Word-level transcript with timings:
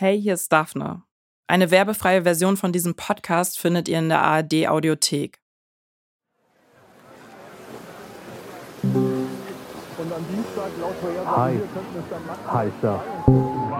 Hey, 0.00 0.22
hier 0.22 0.34
ist 0.34 0.52
Daphne. 0.52 1.02
Eine 1.48 1.72
werbefreie 1.72 2.22
Version 2.22 2.56
von 2.56 2.70
diesem 2.70 2.94
Podcast 2.94 3.58
findet 3.58 3.88
ihr 3.88 3.98
in 3.98 4.08
der 4.08 4.22
ARD 4.22 4.68
Audiothek. 4.68 5.40
Heiß. 11.36 11.60
Heißer. 12.46 13.04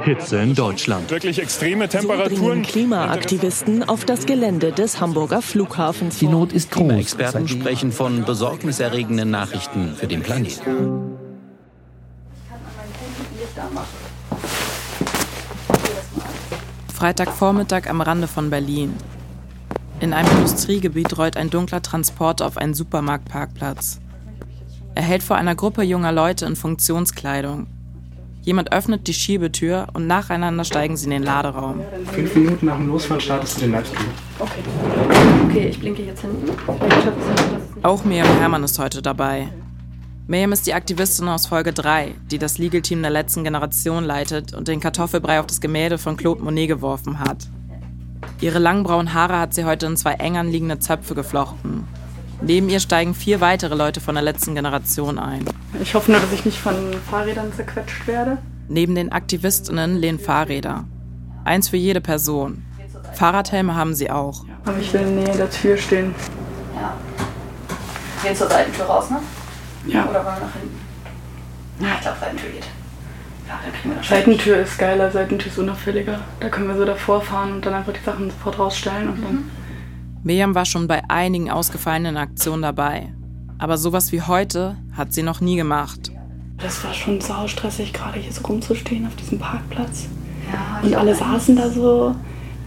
Hitze 0.03 0.39
in 0.39 0.57
Deutschland. 0.57 1.09
Wirklich 1.13 1.39
extreme 1.39 1.89
So 1.89 1.99
Temperaturen. 1.99 2.35
dringen 2.35 2.63
Klimaaktivisten 2.65 3.89
auf 3.89 4.05
das 4.05 4.27
Gelände 4.27 4.73
des 4.73 5.01
Hamburger 5.01 5.41
Flughafens 5.41 6.19
Die. 6.19 6.27
Not 6.27 6.53
ist 6.53 6.73
groß. 6.73 6.95
Experten 6.95 7.47
sprechen 7.47 7.93
von 7.93 8.25
besorgniserregenden 8.25 9.31
Nachrichten 9.31 9.95
für 9.95 10.09
den 10.09 10.25
Planeten. 10.25 11.17
Freitagvormittag 16.99 17.89
am 17.89 18.01
Rande 18.01 18.27
von 18.27 18.51
Berlin. 18.51 18.93
In 20.01 20.13
einem 20.13 20.37
Industriegebiet 20.39 21.17
rollt 21.17 21.37
ein 21.37 21.49
dunkler 21.49 21.81
Transporter 21.81 22.45
auf 22.45 22.57
einen 22.57 22.75
Supermarktparkplatz. 22.75 24.01
Er 24.97 25.05
hält 25.05 25.23
vor 25.23 25.37
einer 25.37 25.55
Gruppe 25.55 25.85
junger 25.85 26.11
Leute 26.11 26.45
in 26.45 26.57
Funktionskleidung. 26.57 27.69
Jemand 28.43 28.73
öffnet 28.73 29.07
die 29.07 29.15
Schiebetür 29.15 29.87
und 29.93 30.09
nacheinander 30.09 30.65
steigen 30.65 30.97
sie 30.97 31.05
in 31.05 31.13
den 31.13 31.23
Laderaum. 31.23 31.83
Fünf 32.11 32.35
Minuten 32.35 32.67
nach 32.67 32.79
dem 32.79 32.89
Losfahren 32.89 33.21
startest 33.21 33.59
du 33.59 33.61
den 33.61 33.71
Livestream. 33.71 34.09
Okay, 35.45 35.69
ich 35.69 35.79
blinke 35.79 36.03
jetzt 36.03 36.23
hinten. 36.23 36.49
Ich 36.49 36.67
hoffe, 36.67 36.85
dass 36.89 37.85
Auch 37.85 38.05
Miriam 38.05 38.27
Herrmann 38.41 38.65
ist 38.65 38.77
heute 38.81 39.03
dabei. 39.03 39.47
Miriam 40.31 40.53
ist 40.53 40.67
die 40.67 40.75
Aktivistin 40.75 41.27
aus 41.27 41.47
Folge 41.47 41.73
3, 41.73 42.15
die 42.31 42.37
das 42.37 42.59
Legal 42.59 42.83
Team 42.83 43.01
der 43.01 43.11
letzten 43.11 43.45
Generation 43.45 44.05
leitet 44.05 44.53
und 44.53 44.69
den 44.69 44.79
Kartoffelbrei 44.79 45.41
auf 45.41 45.47
das 45.47 45.63
Gemälde 45.63 45.97
von 45.97 46.19
Claude 46.19 46.43
Monet 46.43 46.69
geworfen 46.69 47.19
hat. 47.19 47.49
Ihre 48.39 48.59
langbraunen 48.59 49.15
Haare 49.15 49.39
hat 49.39 49.55
sie 49.55 49.65
heute 49.65 49.87
in 49.87 49.97
zwei 49.97 50.13
eng 50.13 50.37
anliegende 50.37 50.79
Zöpfe 50.81 51.15
geflochten. 51.15 51.89
Neben 52.43 52.69
ihr 52.69 52.79
steigen 52.81 53.15
vier 53.15 53.41
weitere 53.41 53.75
Leute 53.75 54.03
von 54.03 54.17
der 54.17 54.23
letzten 54.23 54.55
Generation 54.55 55.19
ein. 55.19 55.47
Ich 55.81 55.95
hoffe 55.95 56.13
nur, 56.13 56.21
dass 56.21 56.31
ich 56.31 56.45
nicht 56.45 56.59
von 56.59 56.75
Fahrrädern 57.11 57.51
zerquetscht 57.55 58.07
werde. 58.07 58.37
Neben 58.69 58.97
den 58.97 59.11
Aktivistinnen 59.11 59.97
lehnen 59.97 60.19
Fahrräder. 60.19 60.85
Eins 61.47 61.71
für 61.71 61.79
jede 61.79 62.03
Person. 62.03 62.67
Fahrradhelme 63.15 63.75
haben 63.75 63.95
sie 63.95 64.11
auch. 64.11 64.45
Aber 64.67 64.79
ich 64.79 64.93
will 64.93 65.01
in 65.01 65.17
der 65.17 65.25
Nähe 65.25 65.37
der 65.39 65.51
Tür 65.51 65.79
stehen. 65.79 66.15
Ja. 66.75 66.95
Gehen 68.23 68.37
zur 68.37 68.51
Seitentür 68.51 68.85
raus, 68.85 69.09
ne? 69.09 69.21
Ja. 69.87 70.05
Oder 70.09 70.25
wollen 70.25 70.37
wir 70.37 70.47
nach 70.47 70.53
hinten? 70.55 70.79
Na, 71.81 71.87
ich 71.95 72.01
glaube, 72.01 72.17
Seitentür 72.21 72.51
geht. 72.51 72.67
Ja, 73.47 73.59
dann 73.63 73.73
kriegen 73.73 73.91
wir 73.91 73.97
das. 73.99 74.09
Seitentür 74.09 74.57
ist 74.59 74.79
geiler, 74.79 75.11
Seitentür 75.11 75.51
ist 75.53 75.59
unauffälliger. 75.59 76.21
Da 76.41 76.49
können 76.49 76.69
wir 76.69 76.77
so 76.77 76.85
davor 76.85 77.21
fahren 77.23 77.53
und 77.53 77.67
dann 77.67 77.75
einfach 77.75 77.93
die 77.93 78.05
Sachen 78.05 78.31
sofort 78.31 78.59
rausstellen 78.59 79.09
und 79.09 79.23
dann. 79.23 79.51
Miriam 80.23 80.55
war 80.55 80.65
schon 80.65 80.87
bei 80.89 81.03
einigen 81.09 81.51
ausgefallenen 81.51 82.17
Aktionen 82.17 82.63
dabei. 82.63 83.13
Aber 83.59 83.79
sowas 83.79 84.13
wie 84.13 84.23
heute 84.23 84.77
hat 84.97 85.13
sie 85.13 85.23
noch 85.23 85.41
nie 85.41 85.57
gemacht. 85.57 86.13
Das 86.59 86.85
war 86.85 86.93
schon 86.93 87.21
saustressig, 87.21 87.93
gerade 87.93 88.19
hier 88.19 88.33
so 88.33 88.43
rumzustehen 88.43 89.07
auf 89.07 89.15
diesem 89.17 89.39
Parkplatz. 89.39 90.07
Ja, 90.53 90.81
Und 90.83 90.95
alle 90.95 91.15
saßen 91.15 91.57
da 91.57 91.69
so. 91.71 92.15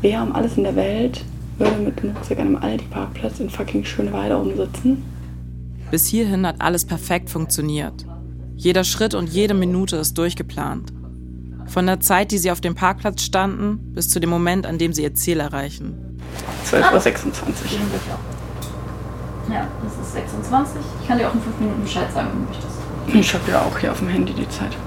Wer 0.02 0.24
um 0.24 0.34
alles 0.34 0.58
in 0.58 0.64
der 0.64 0.76
Welt 0.76 1.24
würde 1.60 1.76
mit 1.78 2.02
dem 2.02 2.12
Rucksack 2.12 2.40
an 2.40 2.48
einem 2.48 2.56
Aldi-Parkplatz 2.56 3.40
in 3.40 3.50
fucking 3.50 3.84
Schöneweide 3.86 4.34
rumsitzen? 4.36 5.04
Bis 5.92 6.08
hierhin 6.08 6.48
hat 6.48 6.62
alles 6.62 6.86
perfekt 6.86 7.30
funktioniert. 7.30 8.06
Jeder 8.56 8.86
Schritt 8.86 9.14
und 9.14 9.28
jede 9.30 9.54
Minute 9.54 9.98
ist 9.98 10.18
durchgeplant. 10.18 10.94
Von 11.68 11.86
der 11.86 12.00
Zeit, 12.00 12.32
die 12.32 12.38
sie 12.38 12.50
auf 12.50 12.62
dem 12.62 12.76
Parkplatz 12.76 13.24
standen, 13.24 13.94
bis 13.94 14.10
zu 14.10 14.22
dem 14.22 14.30
Moment, 14.30 14.66
an 14.66 14.78
dem 14.78 14.94
sie 14.94 15.04
ihr 15.04 15.14
Ziel 15.16 15.42
erreichen. 15.42 16.18
12.26 16.66 16.82
Uhr. 16.82 17.44
Ja, 19.54 19.68
das 19.84 20.08
ist 20.08 20.14
26. 20.14 20.82
Ich 21.02 21.08
kann 21.08 21.18
dir 21.18 21.28
auch 21.28 21.34
in 21.34 21.42
5 21.42 21.60
Minuten 21.60 21.84
Bescheid 21.84 22.12
sagen, 22.14 22.30
wenn 22.32 22.44
du 22.44 22.48
möchtest. 22.48 22.72
Ich 23.08 23.34
habe 23.34 23.52
ja 23.52 23.62
auch 23.62 23.78
hier 23.78 23.92
auf 23.92 24.00
dem 24.00 24.08
Handy 24.08 24.34
die 24.34 24.48
Zeit. 24.48 24.78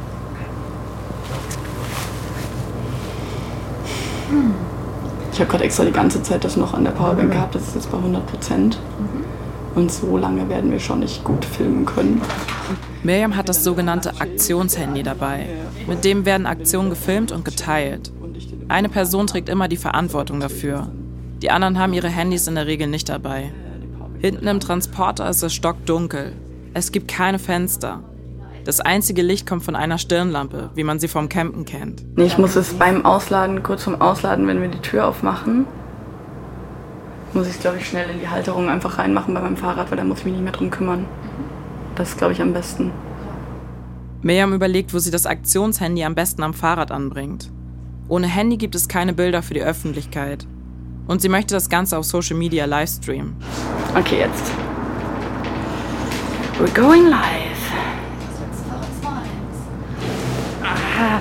Ich 5.33 5.41
habe 5.41 5.51
gerade 5.51 5.65
extra 5.65 5.85
die 5.85 5.93
ganze 5.93 6.23
Zeit 6.23 6.45
das 6.45 6.57
noch 6.57 6.73
an 6.73 6.85
der 6.85 6.93
Powerbank 6.93 7.33
gehabt. 7.33 7.55
Das 7.55 7.69
ist 7.69 7.75
jetzt 7.75 7.91
bei 7.91 7.99
100 7.99 8.27
Prozent. 8.27 8.79
Und 9.75 9.91
so 9.91 10.17
lange 10.17 10.49
werden 10.49 10.71
wir 10.71 10.79
schon 10.79 11.01
nicht 11.01 11.25
gut 11.25 11.45
filmen 11.45 11.85
können. 11.85 12.23
Miriam 13.03 13.37
hat 13.37 13.49
das 13.49 13.65
sogenannte 13.65 14.21
Aktionshandy 14.21 15.03
dabei. 15.03 15.47
Mit 15.87 16.05
dem 16.05 16.25
werden 16.25 16.47
Aktionen 16.47 16.91
gefilmt 16.91 17.33
und 17.33 17.45
geteilt. 17.45 18.13
Eine 18.69 18.89
Person 18.89 19.27
trägt 19.27 19.49
immer 19.49 19.69
die 19.69 19.77
Verantwortung 19.77 20.41
dafür. 20.41 20.89
Die 21.43 21.51
anderen 21.51 21.79
haben 21.79 21.93
ihre 21.93 22.09
Handys 22.09 22.47
in 22.47 22.55
der 22.55 22.67
Regel 22.67 22.87
nicht 22.87 23.09
dabei. 23.09 23.53
Hinten 24.21 24.47
im 24.47 24.61
Transporter 24.61 25.29
ist 25.29 25.43
es 25.43 25.53
stockdunkel. 25.53 26.33
Es 26.73 26.93
gibt 26.93 27.09
keine 27.09 27.39
Fenster. 27.39 28.01
Das 28.65 28.81
einzige 28.81 29.21
Licht 29.21 29.47
kommt 29.47 29.63
von 29.63 29.77
einer 29.77 29.99
Stirnlampe, 29.99 30.71
wie 30.75 30.85
man 30.85 30.99
sie 30.99 31.09
vom 31.09 31.29
Campen 31.29 31.67
kennt. 31.67 32.03
Ich 32.17 32.39
muss 32.39 32.57
es 32.57 32.73
beim 32.73 33.05
Ausladen, 33.05 33.63
kurz 33.63 33.83
vorm 33.83 34.01
Ausladen, 34.01 34.47
wenn 34.47 34.63
wir 34.63 34.69
die 34.69 34.79
Tür 34.79 35.07
aufmachen, 35.07 35.67
muss 37.35 37.47
ich 37.47 37.55
es, 37.55 37.61
glaube 37.61 37.79
ich, 37.79 37.89
schnell 37.89 38.09
in 38.11 38.21
die 38.21 38.29
Halterung 38.29 38.69
einfach 38.69 38.99
reinmachen 38.99 39.35
bei 39.35 39.41
meinem 39.41 39.57
Fahrrad, 39.57 39.91
weil 39.91 39.99
da 39.99 40.05
muss 40.05 40.21
ich 40.21 40.25
mich 40.25 40.35
nicht 40.35 40.45
mehr 40.45 40.53
drum 40.53 40.71
kümmern. 40.71 41.07
Das 41.95 42.11
ist, 42.11 42.19
glaube 42.19 42.33
ich, 42.33 42.43
am 42.43 42.53
besten. 42.53 42.93
Miriam 44.23 44.53
überlegt, 44.53 44.95
wo 44.95 44.99
sie 44.99 45.11
das 45.11 45.27
Aktionshandy 45.27 46.05
am 46.05 46.15
besten 46.15 46.43
am 46.43 46.55
Fahrrad 46.55 46.91
anbringt. 46.91 47.51
Ohne 48.09 48.27
Handy 48.27 48.57
gibt 48.57 48.75
es 48.75 48.89
keine 48.89 49.13
Bilder 49.13 49.43
für 49.43 49.55
die 49.55 49.63
Öffentlichkeit. 49.63 50.47
Und 51.07 51.21
sie 51.21 51.29
möchte 51.29 51.55
das 51.55 51.69
Ganze 51.69 51.99
auf 51.99 52.05
Social 52.05 52.37
Media 52.37 52.65
livestreamen. 52.65 53.35
Okay, 53.95 54.21
jetzt. 54.21 54.51
We're 56.59 56.75
going 56.75 57.09
live. 57.09 57.21
Aha. 60.63 61.21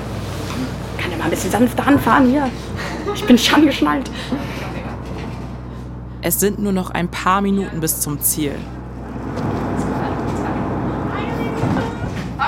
Kann 0.98 1.12
ja 1.12 1.18
mal 1.18 1.26
ein 1.26 1.30
bisschen 1.30 1.52
sanfter 1.52 1.86
anfahren 1.88 2.30
hier. 2.30 2.50
Ich 3.14 3.26
bin 3.26 3.38
schon 3.38 3.66
geschnallt. 3.66 4.10
Es 6.26 6.40
sind 6.40 6.58
nur 6.58 6.72
noch 6.72 6.90
ein 6.90 7.10
paar 7.10 7.42
Minuten 7.42 7.82
bis 7.82 8.00
zum 8.00 8.22
Ziel. 8.22 8.56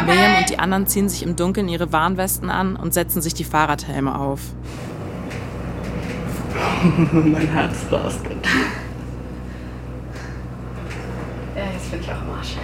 Miriam 0.06 0.38
und 0.38 0.50
die 0.50 0.60
anderen 0.60 0.88
ziehen 0.88 1.10
sich 1.10 1.24
im 1.24 1.36
Dunkeln 1.36 1.68
ihre 1.68 1.92
Warnwesten 1.92 2.50
an 2.50 2.78
und 2.78 2.94
setzen 2.94 3.22
sich 3.22 3.34
die 3.34 3.44
Fahrradhelme 3.44 4.18
auf. 4.18 4.40
mein 7.12 7.48
Herz 7.50 7.76
rast. 7.92 8.22
Ja, 11.56 11.64
jetzt 11.74 11.92
bin 11.92 12.00
ich 12.00 12.12
auch 12.12 12.22
im 12.22 12.30
Arsch. 12.30 12.56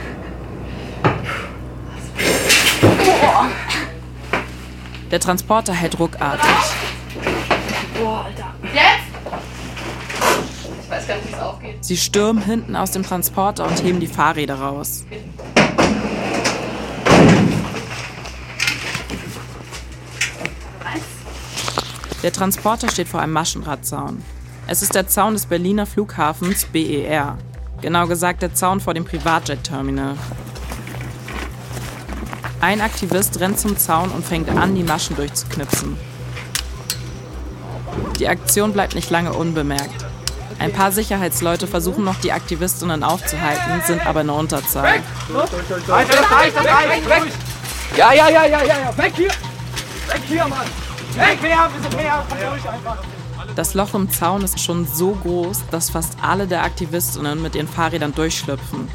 Der 5.10 5.20
Transporter 5.20 5.74
hält 5.74 6.00
ruckartig. 6.00 6.50
Boah, 8.00 8.26
Alter. 8.26 8.54
Ich 10.84 10.98
weiß 10.98 11.08
gar 11.08 11.16
nicht, 11.16 11.30
wie 11.30 11.34
es 11.34 11.40
aufgeht. 11.40 11.71
Sie 11.82 11.98
stürmen 11.98 12.44
hinten 12.44 12.76
aus 12.76 12.92
dem 12.92 13.02
Transporter 13.02 13.68
und 13.68 13.84
heben 13.84 14.00
die 14.00 14.08
Fahrräder 14.08 14.56
raus. 14.56 15.04
Der 22.22 22.32
Transporter 22.32 22.88
steht 22.88 23.08
vor 23.08 23.20
einem 23.20 23.34
Maschendrahtzaun. 23.34 24.24
Es 24.68 24.84
ist 24.84 24.94
der 24.94 25.08
Zaun 25.08 25.34
des 25.34 25.48
Berliner 25.48 25.88
Flughafens 25.88 26.66
BER. 26.66 27.40
Genau 27.82 28.06
gesagt 28.06 28.44
der 28.44 28.54
Zaun 28.54 28.80
vor 28.80 28.94
dem 28.94 29.06
Privatjet-Terminal. 29.06 30.16
Ein 32.62 32.80
Aktivist 32.80 33.40
rennt 33.40 33.60
zum 33.60 33.76
Zaun 33.76 34.12
und 34.12 34.24
fängt 34.24 34.50
an, 34.50 34.76
die 34.76 34.84
Maschen 34.84 35.16
durchzuknipsen. 35.16 35.98
Die 38.20 38.28
Aktion 38.28 38.72
bleibt 38.72 38.94
nicht 38.94 39.10
lange 39.10 39.34
unbemerkt. 39.34 40.11
Ein 40.62 40.74
paar 40.74 40.92
Sicherheitsleute 40.92 41.66
versuchen 41.66 42.04
noch, 42.04 42.18
die 42.18 42.32
Aktivistinnen 42.32 43.04
aufzuhalten, 43.04 43.82
sind 43.88 44.06
aber 44.06 44.22
in 44.22 44.28
der 44.28 44.36
Unterzahl. 44.36 45.02
Ja, 47.98 48.14
ja, 48.14 48.30
ja, 48.30 48.46
ja, 48.46 48.46
ja, 48.46 48.64
ja. 48.64 48.98
Weg 48.98 49.14
hier! 49.16 49.30
Weg 49.30 50.22
hier, 50.28 50.48
Mann! 50.48 50.68
Weg 51.16 51.42
her, 51.42 51.68
wir 51.74 51.82
sind 51.82 51.98
komm 52.30 52.38
durch 52.38 52.70
einfach. 52.70 52.98
Das 53.56 53.74
Loch 53.74 53.96
im 53.96 54.12
Zaun 54.12 54.44
ist 54.44 54.60
schon 54.60 54.86
so 54.86 55.18
groß, 55.24 55.64
dass 55.72 55.90
fast 55.90 56.16
alle 56.22 56.46
der 56.46 56.64
Aktivistinnen 56.64 57.42
mit 57.42 57.56
ihren 57.56 57.68
Fahrrädern 57.68 58.14
durchschlüpfen. 58.14 58.88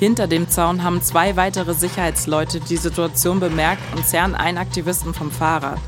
Hinter 0.00 0.26
dem 0.26 0.48
Zaun 0.48 0.82
haben 0.82 1.00
zwei 1.02 1.36
weitere 1.36 1.74
Sicherheitsleute 1.74 2.58
die 2.58 2.78
Situation 2.78 3.38
bemerkt 3.38 3.82
und 3.94 4.04
zerren 4.04 4.34
einen 4.34 4.58
Aktivisten 4.58 5.14
vom 5.14 5.30
Fahrrad. 5.30 5.78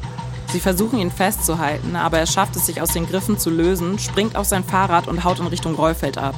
Sie 0.52 0.60
versuchen 0.60 0.98
ihn 0.98 1.10
festzuhalten, 1.10 1.96
aber 1.96 2.18
er 2.18 2.26
schafft 2.26 2.56
es 2.56 2.66
sich 2.66 2.80
aus 2.80 2.92
den 2.92 3.06
Griffen 3.06 3.38
zu 3.38 3.50
lösen, 3.50 3.98
springt 3.98 4.36
auf 4.36 4.46
sein 4.46 4.64
Fahrrad 4.64 5.08
und 5.08 5.24
haut 5.24 5.40
in 5.40 5.46
Richtung 5.46 5.74
Rollfeld 5.74 6.18
ab. 6.18 6.34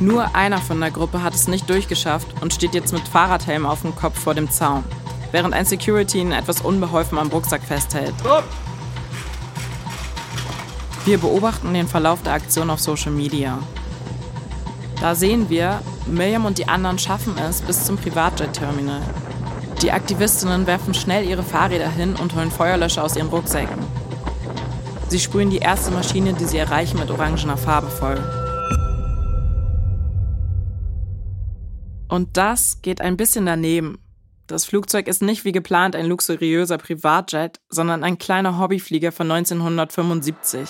Nur 0.00 0.34
einer 0.34 0.58
von 0.58 0.80
der 0.80 0.90
Gruppe 0.90 1.22
hat 1.22 1.34
es 1.34 1.48
nicht 1.48 1.68
durchgeschafft 1.68 2.26
und 2.40 2.52
steht 2.52 2.74
jetzt 2.74 2.92
mit 2.92 3.06
Fahrradhelm 3.06 3.66
auf 3.66 3.82
dem 3.82 3.94
Kopf 3.94 4.18
vor 4.18 4.34
dem 4.34 4.50
Zaun, 4.50 4.84
während 5.30 5.54
ein 5.54 5.66
Security 5.66 6.18
ihn 6.18 6.32
etwas 6.32 6.62
unbeholfen 6.62 7.18
am 7.18 7.28
Rucksack 7.28 7.62
festhält. 7.62 8.14
Wir 11.04 11.18
beobachten 11.18 11.74
den 11.74 11.86
Verlauf 11.86 12.22
der 12.22 12.32
Aktion 12.32 12.70
auf 12.70 12.80
Social 12.80 13.12
Media. 13.12 13.58
Da 15.00 15.14
sehen 15.14 15.50
wir, 15.50 15.82
Miriam 16.06 16.46
und 16.46 16.58
die 16.58 16.66
anderen 16.66 16.98
schaffen 16.98 17.36
es 17.36 17.60
bis 17.60 17.84
zum 17.84 17.96
Privatjet-Terminal. 17.96 19.02
Die 19.84 19.92
Aktivistinnen 19.92 20.66
werfen 20.66 20.94
schnell 20.94 21.28
ihre 21.28 21.42
Fahrräder 21.42 21.90
hin 21.90 22.16
und 22.16 22.34
holen 22.34 22.50
Feuerlöscher 22.50 23.04
aus 23.04 23.16
ihren 23.16 23.28
Rucksäcken. 23.28 23.76
Sie 25.08 25.20
sprühen 25.20 25.50
die 25.50 25.58
erste 25.58 25.90
Maschine, 25.90 26.32
die 26.32 26.46
sie 26.46 26.56
erreichen, 26.56 26.98
mit 26.98 27.10
orangener 27.10 27.58
Farbe 27.58 27.88
voll. 27.88 28.16
Und 32.08 32.38
das 32.38 32.80
geht 32.80 33.02
ein 33.02 33.18
bisschen 33.18 33.44
daneben. 33.44 33.98
Das 34.46 34.64
Flugzeug 34.64 35.06
ist 35.06 35.20
nicht 35.20 35.44
wie 35.44 35.52
geplant 35.52 35.96
ein 35.96 36.06
luxuriöser 36.06 36.78
Privatjet, 36.78 37.60
sondern 37.68 38.04
ein 38.04 38.16
kleiner 38.16 38.58
Hobbyflieger 38.58 39.12
von 39.12 39.30
1975. 39.30 40.66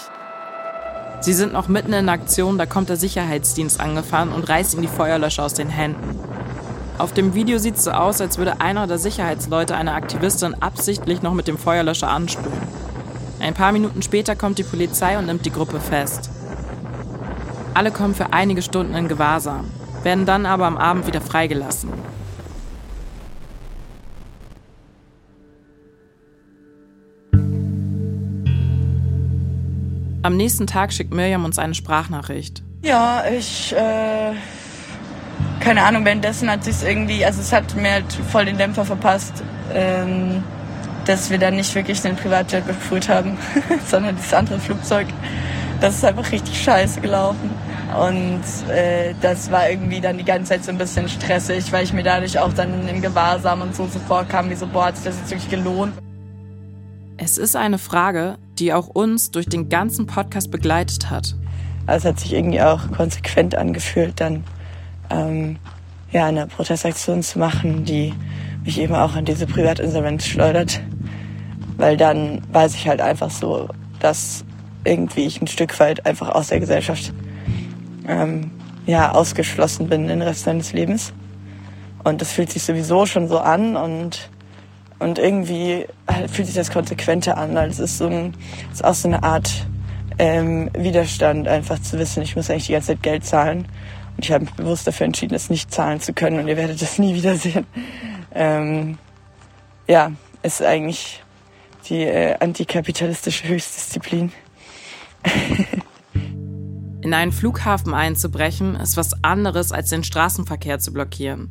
Sie 1.21 1.33
sind 1.33 1.53
noch 1.53 1.69
mitten 1.69 1.93
in 1.93 2.09
Aktion, 2.09 2.59
da 2.59 2.67
kommt 2.67 2.89
der 2.89 2.97
Sicherheitsdienst 2.97 3.79
angefahren 3.79 4.33
und 4.33 4.49
reißt 4.49 4.75
ihm 4.75 4.83
die 4.83 4.89
Feuerlöscher 4.89 5.45
aus 5.45 5.55
den 5.55 5.69
Händen. 5.69 6.19
Auf 6.97 7.13
dem 7.13 7.35
Video 7.35 7.59
sieht 7.59 7.75
es 7.75 7.85
so 7.85 7.91
aus, 7.91 8.21
als 8.21 8.39
würde 8.39 8.61
einer 8.61 8.87
der 8.87 8.99
Sicherheitsleute 8.99 9.75
eine 9.75 9.95
Aktivistin 9.95 10.55
absichtlich 10.55 11.23
noch 11.23 11.35
mit 11.35 11.49
dem 11.49 11.59
Feuerlöscher 11.59 12.09
ansprühen. 12.09 12.53
Ein 13.41 13.55
paar 13.55 13.73
Minuten 13.73 14.01
später 14.01 14.37
kommt 14.37 14.59
die 14.59 14.63
Polizei 14.63 15.19
und 15.19 15.27
nimmt 15.27 15.45
die 15.45 15.51
Gruppe 15.51 15.81
fest. 15.81 16.31
Alle 17.75 17.91
kommen 17.91 18.15
für 18.15 18.33
einige 18.33 18.63
Stunden 18.63 18.95
in 18.95 19.09
Gewahrsam, 19.09 19.69
werden 20.05 20.25
dann 20.25 20.47
aber 20.47 20.67
am 20.67 20.77
Abend 20.77 21.09
wieder 21.09 21.21
freigelassen. 21.21 21.91
Am 30.23 30.37
nächsten 30.37 30.69
Tag 30.69 30.93
schickt 30.93 31.13
Miriam 31.13 31.45
uns 31.45 31.59
eine 31.59 31.75
Sprachnachricht. 31.75 32.63
Ja, 32.83 33.25
ich, 33.27 33.75
äh, 33.75 34.33
keine 35.65 35.83
Ahnung, 35.83 36.05
währenddessen 36.05 36.51
hat 36.51 36.63
sich 36.63 36.77
irgendwie, 36.83 37.25
also 37.25 37.41
es 37.41 37.53
hat 37.53 37.75
mir 37.75 37.93
halt 37.93 38.13
voll 38.31 38.45
den 38.45 38.59
Dämpfer 38.59 38.85
verpasst, 38.85 39.43
ähm, 39.73 40.45
dass 41.07 41.31
wir 41.31 41.39
dann 41.39 41.57
nicht 41.57 41.75
wirklich 41.75 42.03
den 42.03 42.17
Privatjet 42.17 42.67
befrüht 42.67 43.09
haben, 43.09 43.39
sondern 43.87 44.15
dieses 44.17 44.35
andere 44.35 44.59
Flugzeug. 44.59 45.07
Das 45.81 45.97
ist 45.97 46.05
einfach 46.05 46.31
richtig 46.31 46.63
scheiße 46.63 47.01
gelaufen. 47.01 47.51
Und 47.99 48.43
äh, 48.71 49.15
das 49.21 49.51
war 49.51 49.71
irgendwie 49.71 50.01
dann 50.01 50.19
die 50.19 50.25
ganze 50.25 50.51
Zeit 50.51 50.65
so 50.65 50.71
ein 50.71 50.79
bisschen 50.79 51.09
stressig, 51.09 51.73
weil 51.73 51.85
ich 51.85 51.93
mir 51.93 52.03
dadurch 52.03 52.39
auch 52.39 52.53
dann 52.53 52.87
im 52.89 53.01
Gewahrsam 53.01 53.63
und 53.63 53.75
so 53.75 53.87
so 53.87 53.99
vorkam, 54.01 54.51
wie 54.51 54.55
so, 54.55 54.67
boah, 54.67 54.87
hat 54.87 54.97
sich 54.97 55.07
das 55.07 55.19
jetzt 55.19 55.31
wirklich 55.31 55.51
gelohnt. 55.51 55.95
Es 57.17 57.39
ist 57.39 57.57
eine 57.57 57.79
Frage, 57.79 58.37
die 58.59 58.73
auch 58.73 58.89
uns 58.89 59.31
durch 59.31 59.47
den 59.47 59.69
ganzen 59.69 60.07
Podcast 60.07 60.51
begleitet 60.51 61.11
hat. 61.11 61.37
Also 61.87 62.09
es 62.09 62.15
hat 62.15 62.21
sich 62.21 62.33
irgendwie 62.33 62.61
auch 62.61 62.91
konsequent 62.91 63.55
angefühlt, 63.55 64.21
dann 64.21 64.43
ähm, 65.11 65.57
ja, 66.11 66.27
eine 66.27 66.47
Protestaktion 66.47 67.23
zu 67.23 67.39
machen, 67.39 67.85
die 67.85 68.15
mich 68.65 68.81
eben 68.81 68.95
auch 68.95 69.15
an 69.15 69.25
diese 69.25 69.47
Privatinsolvenz 69.47 70.27
schleudert. 70.27 70.81
Weil 71.77 71.97
dann 71.97 72.43
weiß 72.53 72.75
ich 72.75 72.89
halt 72.89 73.01
einfach 73.01 73.31
so, 73.31 73.69
dass 74.01 74.45
irgendwie 74.85 75.25
ich 75.25 75.41
ein 75.41 75.47
Stück 75.47 75.79
weit 75.81 76.07
einfach 76.07 76.29
aus 76.29 76.49
der 76.49 76.61
Gesellschaft 76.61 77.13
ähm, 78.07 78.51
ja, 78.87 79.13
ausgeschlossen 79.13 79.89
bin 79.89 80.09
den 80.09 80.23
Rest 80.23 80.47
meines 80.47 80.73
Lebens. 80.73 81.13
Und 82.05 82.21
das 82.21 82.33
fühlt 82.33 82.51
sich 82.51 82.63
sowieso 82.63 83.07
schon 83.07 83.29
so 83.29 83.39
an 83.39 83.77
und 83.77 84.31
und 84.99 85.19
irgendwie 85.19 85.87
halt 86.09 86.31
fühlt 86.31 86.47
sich 86.47 86.57
das 86.57 86.71
konsequenter 86.71 87.37
an. 87.37 87.57
Also 87.57 87.83
es 87.83 87.91
ist, 87.91 87.99
so 87.99 88.07
ein, 88.07 88.35
es 88.71 88.77
ist 88.77 88.85
auch 88.85 88.95
so 88.95 89.09
eine 89.09 89.23
Art 89.23 89.67
ähm, 90.19 90.71
Widerstand, 90.77 91.49
einfach 91.49 91.81
zu 91.81 91.99
wissen, 91.99 92.23
ich 92.23 92.37
muss 92.37 92.49
eigentlich 92.49 92.67
die 92.67 92.73
ganze 92.73 92.89
Zeit 92.89 93.03
Geld 93.03 93.25
zahlen. 93.25 93.67
Und 94.17 94.25
ich 94.25 94.33
habe 94.33 94.45
mich 94.45 94.55
bewusst 94.55 94.87
dafür 94.87 95.07
entschieden, 95.07 95.35
es 95.35 95.51
nicht 95.51 95.73
zahlen 95.73 96.01
zu 96.01 96.13
können 96.13 96.39
und 96.39 96.49
ihr 96.49 96.57
werdet 96.57 96.81
das 96.81 96.99
nie 96.99 97.15
wiedersehen. 97.15 97.67
Ähm, 98.33 98.99
ja, 99.87 100.13
ist 100.43 100.63
eigentlich 100.63 101.23
die 101.89 102.03
äh, 102.03 102.37
antikapitalistische 102.39 103.49
Höchstdisziplin. 103.49 104.33
In 107.03 107.13
einen 107.13 107.33
Flughafen 107.33 107.93
einzubrechen 107.93 108.77
ist 108.77 108.97
was 108.97 109.23
anderes, 109.23 109.73
als 109.73 109.91
den 109.91 110.05
Straßenverkehr 110.05 110.79
zu 110.79 110.93
blockieren. 110.93 111.51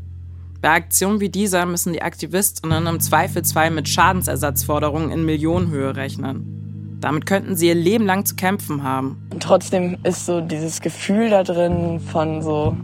Bei 0.62 0.72
Aktionen 0.72 1.20
wie 1.20 1.30
dieser 1.30 1.66
müssen 1.66 1.94
die 1.94 2.02
Aktivistinnen 2.02 2.88
im 2.88 3.00
Zweifelsfall 3.00 3.70
mit 3.70 3.90
Schadensersatzforderungen 3.90 5.12
in 5.12 5.26
Millionenhöhe 5.26 5.96
rechnen. 5.96 6.63
Damit 7.04 7.26
könnten 7.26 7.56
sie 7.56 7.68
ihr 7.68 7.76
Leben 7.76 8.06
lang 8.06 8.26
zu 8.26 8.36
kämpfen 8.36 8.84
haben. 8.84 9.28
Und 9.30 9.44
trotzdem 9.44 9.98
ist 10.04 10.26
so 10.26 10.40
dieses 10.40 10.80
Gefühl 10.80 11.30
da 11.30 11.44
drin 11.44 12.00
von 12.00 12.42
so, 12.42 12.78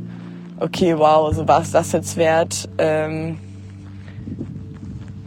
okay, 0.60 0.98
wow, 0.98 1.34
so 1.34 1.48
war 1.48 1.62
es 1.62 1.72
das 1.72 1.94
jetzt 1.94 2.18
wert, 2.18 2.68
ähm, 2.78 3.38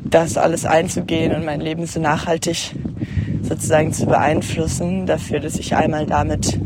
das 0.04 0.36
alles 0.36 0.66
einzugehen 0.66 1.34
und 1.34 1.46
mein 1.46 1.62
Leben 1.62 1.86
so 1.86 2.00
nachhaltig 2.00 2.74
sozusagen 3.40 3.94
zu 3.94 4.04
beeinflussen, 4.04 5.06
dafür, 5.06 5.40
dass 5.40 5.56
ich 5.56 5.74
einmal 5.74 6.04
damit 6.04 6.60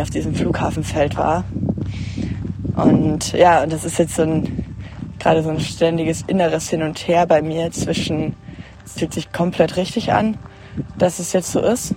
auf 0.00 0.10
diesem 0.10 0.34
Flughafenfeld 0.34 1.16
war. 1.16 1.44
Und 2.74 3.32
ja, 3.32 3.62
und 3.62 3.72
das 3.72 3.84
ist 3.84 3.98
jetzt 3.98 4.16
so 4.16 4.22
ein 4.22 4.64
gerade 5.24 5.42
so 5.42 5.50
ein 5.50 5.60
ständiges 5.60 6.22
inneres 6.26 6.68
Hin 6.68 6.82
und 6.82 7.08
Her 7.08 7.26
bei 7.26 7.40
mir 7.40 7.70
zwischen, 7.70 8.34
es 8.84 8.94
fühlt 8.94 9.14
sich 9.14 9.32
komplett 9.32 9.76
richtig 9.76 10.12
an, 10.12 10.36
dass 10.98 11.18
es 11.18 11.32
jetzt 11.32 11.52
so 11.52 11.60
ist, 11.60 11.94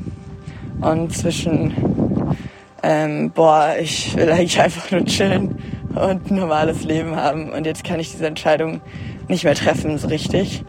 und 0.81 1.15
zwischen, 1.15 2.35
ähm, 2.83 3.31
boah, 3.31 3.75
ich 3.79 4.15
will 4.15 4.29
eigentlich 4.31 4.59
einfach 4.59 4.91
nur 4.91 5.05
chillen 5.05 5.57
und 5.89 6.31
ein 6.31 6.35
normales 6.35 6.83
Leben 6.83 7.15
haben 7.15 7.51
und 7.51 7.65
jetzt 7.65 7.83
kann 7.83 7.99
ich 7.99 8.11
diese 8.11 8.27
Entscheidung 8.27 8.81
nicht 9.27 9.43
mehr 9.43 9.55
treffen, 9.55 9.97
so 9.97 10.07
richtig. 10.07 10.63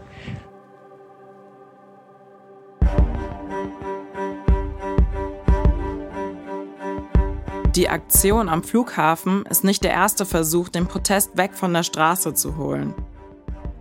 Die 7.77 7.89
Aktion 7.89 8.49
am 8.49 8.65
Flughafen 8.65 9.47
ist 9.47 9.63
nicht 9.63 9.85
der 9.85 9.93
erste 9.93 10.27
Versuch, 10.27 10.69
den 10.69 10.89
Protest 10.89 11.37
weg 11.37 11.53
von 11.55 11.73
der 11.73 11.85
Straße 11.85 12.35
zu 12.35 12.57
holen. 12.57 12.93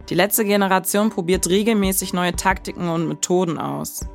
Die 0.09 0.13
letzte 0.13 0.45
Generation 0.45 1.09
probiert 1.09 1.49
regelmäßig 1.49 2.13
neue 2.13 2.35
Taktiken 2.35 2.89
und 2.89 3.07
Methoden 3.07 3.57
aus. 3.57 4.07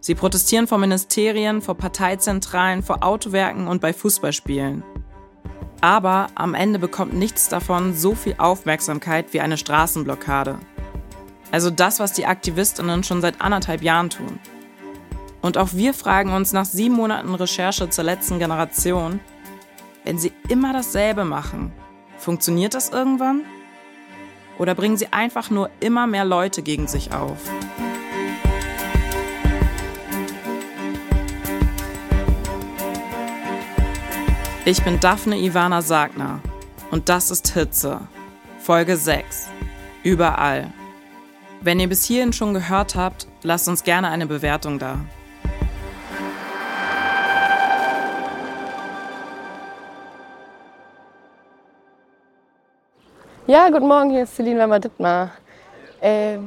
Sie 0.00 0.14
protestieren 0.14 0.66
vor 0.66 0.78
Ministerien, 0.78 1.60
vor 1.60 1.76
Parteizentralen, 1.76 2.82
vor 2.82 3.02
Autowerken 3.02 3.66
und 3.66 3.80
bei 3.80 3.92
Fußballspielen. 3.92 4.84
Aber 5.80 6.28
am 6.34 6.54
Ende 6.54 6.78
bekommt 6.78 7.14
nichts 7.14 7.48
davon 7.48 7.94
so 7.94 8.14
viel 8.14 8.34
Aufmerksamkeit 8.38 9.32
wie 9.32 9.40
eine 9.40 9.56
Straßenblockade. 9.56 10.58
Also 11.50 11.70
das, 11.70 11.98
was 12.00 12.12
die 12.12 12.26
Aktivistinnen 12.26 13.04
schon 13.04 13.20
seit 13.20 13.40
anderthalb 13.40 13.82
Jahren 13.82 14.10
tun. 14.10 14.38
Und 15.40 15.56
auch 15.56 15.70
wir 15.72 15.94
fragen 15.94 16.32
uns 16.32 16.52
nach 16.52 16.64
sieben 16.64 16.94
Monaten 16.94 17.34
Recherche 17.34 17.88
zur 17.90 18.04
letzten 18.04 18.38
Generation, 18.38 19.20
wenn 20.04 20.18
sie 20.18 20.32
immer 20.48 20.72
dasselbe 20.72 21.24
machen, 21.24 21.72
funktioniert 22.18 22.74
das 22.74 22.90
irgendwann? 22.90 23.42
Oder 24.58 24.74
bringen 24.74 24.96
sie 24.96 25.12
einfach 25.12 25.50
nur 25.50 25.70
immer 25.80 26.06
mehr 26.06 26.24
Leute 26.24 26.62
gegen 26.62 26.88
sich 26.88 27.12
auf? 27.12 27.38
Ich 34.70 34.84
bin 34.84 35.00
Daphne 35.00 35.38
Ivana 35.38 35.80
Sagner 35.80 36.40
und 36.90 37.08
das 37.08 37.30
ist 37.30 37.48
Hitze, 37.54 38.02
Folge 38.58 38.98
6. 38.98 39.48
Überall. 40.02 40.70
Wenn 41.62 41.80
ihr 41.80 41.88
bis 41.88 42.04
hierhin 42.04 42.34
schon 42.34 42.52
gehört 42.52 42.94
habt, 42.94 43.26
lasst 43.42 43.66
uns 43.66 43.82
gerne 43.82 44.10
eine 44.10 44.26
Bewertung 44.26 44.78
da. 44.78 45.00
Ja, 53.46 53.70
guten 53.70 53.88
Morgen, 53.88 54.10
hier 54.10 54.24
ist 54.24 54.36
Celine 54.36 54.60
Weimar-Dittmar. 54.60 55.30
Äh, 55.98 56.40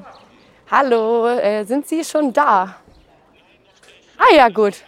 hallo, 0.70 1.26
äh, 1.28 1.66
sind 1.66 1.88
Sie 1.88 2.04
schon 2.04 2.32
da? 2.32 2.76
Ah 4.16 4.36
ja, 4.36 4.48
gut. 4.50 4.84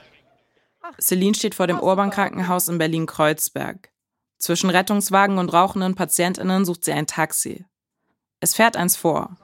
Celine 1.00 1.36
steht 1.36 1.56
vor 1.56 1.68
dem 1.68 1.80
Urban-Krankenhaus 1.80 2.68
in 2.68 2.78
Berlin-Kreuzberg. 2.78 3.90
Zwischen 4.38 4.70
Rettungswagen 4.70 5.38
und 5.38 5.54
rauchenden 5.54 5.96
PatientInnen 5.96 6.66
sucht 6.66 6.84
sie 6.84 6.92
ein 6.92 7.08
Taxi. 7.08 7.66
Es 8.40 8.56
fährt 8.56 8.76
eins 8.76 8.98
vor. 8.98 9.38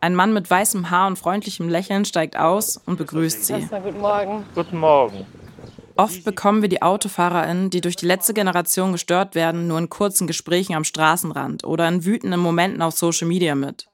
Ein 0.00 0.16
Mann 0.16 0.32
mit 0.32 0.50
weißem 0.50 0.90
Haar 0.90 1.06
und 1.06 1.16
freundlichem 1.16 1.68
Lächeln 1.68 2.04
steigt 2.04 2.36
aus 2.36 2.76
und 2.76 2.96
begrüßt 2.98 3.46
sie. 3.46 3.68
Guten 3.70 4.00
Morgen. 4.00 4.44
Guten 4.54 4.78
Morgen. 4.78 5.26
Oft 5.94 6.24
bekommen 6.24 6.62
wir 6.62 6.68
die 6.68 6.82
AutofahrerInnen, 6.82 7.70
die 7.70 7.80
durch 7.80 7.94
die 7.94 8.06
letzte 8.06 8.34
Generation 8.34 8.90
gestört 8.90 9.36
werden, 9.36 9.68
nur 9.68 9.78
in 9.78 9.88
kurzen 9.88 10.26
Gesprächen 10.26 10.74
am 10.74 10.82
Straßenrand 10.84 11.62
oder 11.64 11.86
in 11.86 12.04
wütenden 12.04 12.40
Momenten 12.40 12.82
auf 12.82 12.96
Social 12.96 13.28
Media 13.28 13.54
mit. 13.54 13.86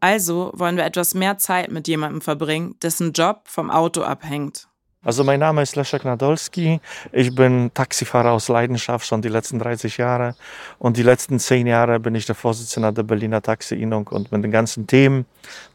Also 0.00 0.52
wollen 0.54 0.76
wir 0.76 0.84
etwas 0.84 1.12
mehr 1.12 1.36
Zeit 1.36 1.70
mit 1.70 1.88
jemandem 1.88 2.22
verbringen, 2.22 2.76
dessen 2.82 3.12
Job 3.12 3.42
vom 3.44 3.70
Auto 3.70 4.02
abhängt. 4.02 4.68
Also 5.04 5.22
mein 5.22 5.40
Name 5.40 5.62
ist 5.62 5.76
Leszek 5.76 6.04
Nadolski. 6.04 6.80
Ich 7.12 7.34
bin 7.34 7.70
Taxifahrer 7.74 8.32
aus 8.32 8.48
Leidenschaft 8.48 9.06
schon 9.06 9.20
die 9.20 9.28
letzten 9.28 9.58
30 9.58 9.98
Jahre. 9.98 10.34
Und 10.78 10.96
die 10.96 11.02
letzten 11.02 11.38
zehn 11.38 11.66
Jahre 11.66 12.00
bin 12.00 12.14
ich 12.14 12.24
der 12.24 12.34
Vorsitzende 12.34 12.90
der 12.90 13.02
Berliner 13.02 13.42
Taxi-Innung. 13.42 14.06
Und 14.08 14.32
mit 14.32 14.42
den 14.42 14.50
ganzen 14.50 14.86
Themen 14.86 15.26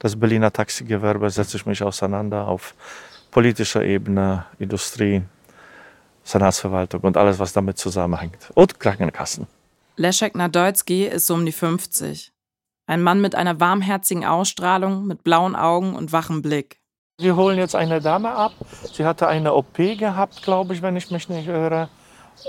des 0.02 0.20
Berliner 0.20 0.52
Taxigewerbe 0.52 1.30
setze 1.30 1.58
ich 1.58 1.68
mich 1.68 1.84
auseinander 1.84 2.48
auf 2.48 2.74
politischer 3.30 3.84
Ebene, 3.84 4.46
Industrie, 4.58 5.22
Senatsverwaltung 6.24 7.02
und 7.02 7.16
alles, 7.16 7.38
was 7.38 7.54
damit 7.54 7.78
zusammenhängt. 7.78 8.50
Und 8.56 8.80
Krankenkassen. 8.80 9.46
Leszek 9.96 10.34
Nadolski 10.34 11.06
ist 11.06 11.30
um 11.30 11.46
die 11.46 11.52
50. 11.52 12.32
Ein 12.88 13.04
Mann 13.04 13.22
mit 13.22 13.36
einer 13.36 13.60
warmherzigen 13.60 14.26
Ausstrahlung, 14.26 15.06
mit 15.06 15.24
blauen 15.24 15.56
Augen 15.56 15.94
und 15.94 16.12
wachem 16.12 16.42
Blick. 16.42 16.79
Wir 17.20 17.36
holen 17.36 17.58
jetzt 17.58 17.76
eine 17.76 18.00
Dame 18.00 18.32
ab. 18.32 18.54
Sie 18.94 19.04
hatte 19.04 19.28
eine 19.28 19.54
OP 19.54 19.76
gehabt, 19.76 20.42
glaube 20.42 20.74
ich, 20.74 20.82
wenn 20.82 20.96
ich 20.96 21.12
mich 21.12 21.28
nicht 21.28 21.50
irre. 21.50 21.90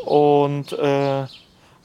Und 0.06 0.72
äh, 0.72 1.26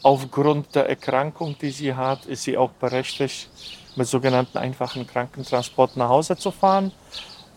aufgrund 0.04 0.76
der 0.76 0.88
Erkrankung, 0.88 1.58
die 1.60 1.72
sie 1.72 1.96
hat, 1.96 2.28
ist 2.28 2.44
sie 2.44 2.56
auch 2.56 2.70
berechtigt, 2.70 3.50
mit 3.96 4.08
sogenannten 4.08 4.60
einfachen 4.60 5.08
Krankentransport 5.08 5.98
nach 5.98 6.10
Hause 6.10 6.38
zu 6.38 6.52
fahren. 6.52 6.92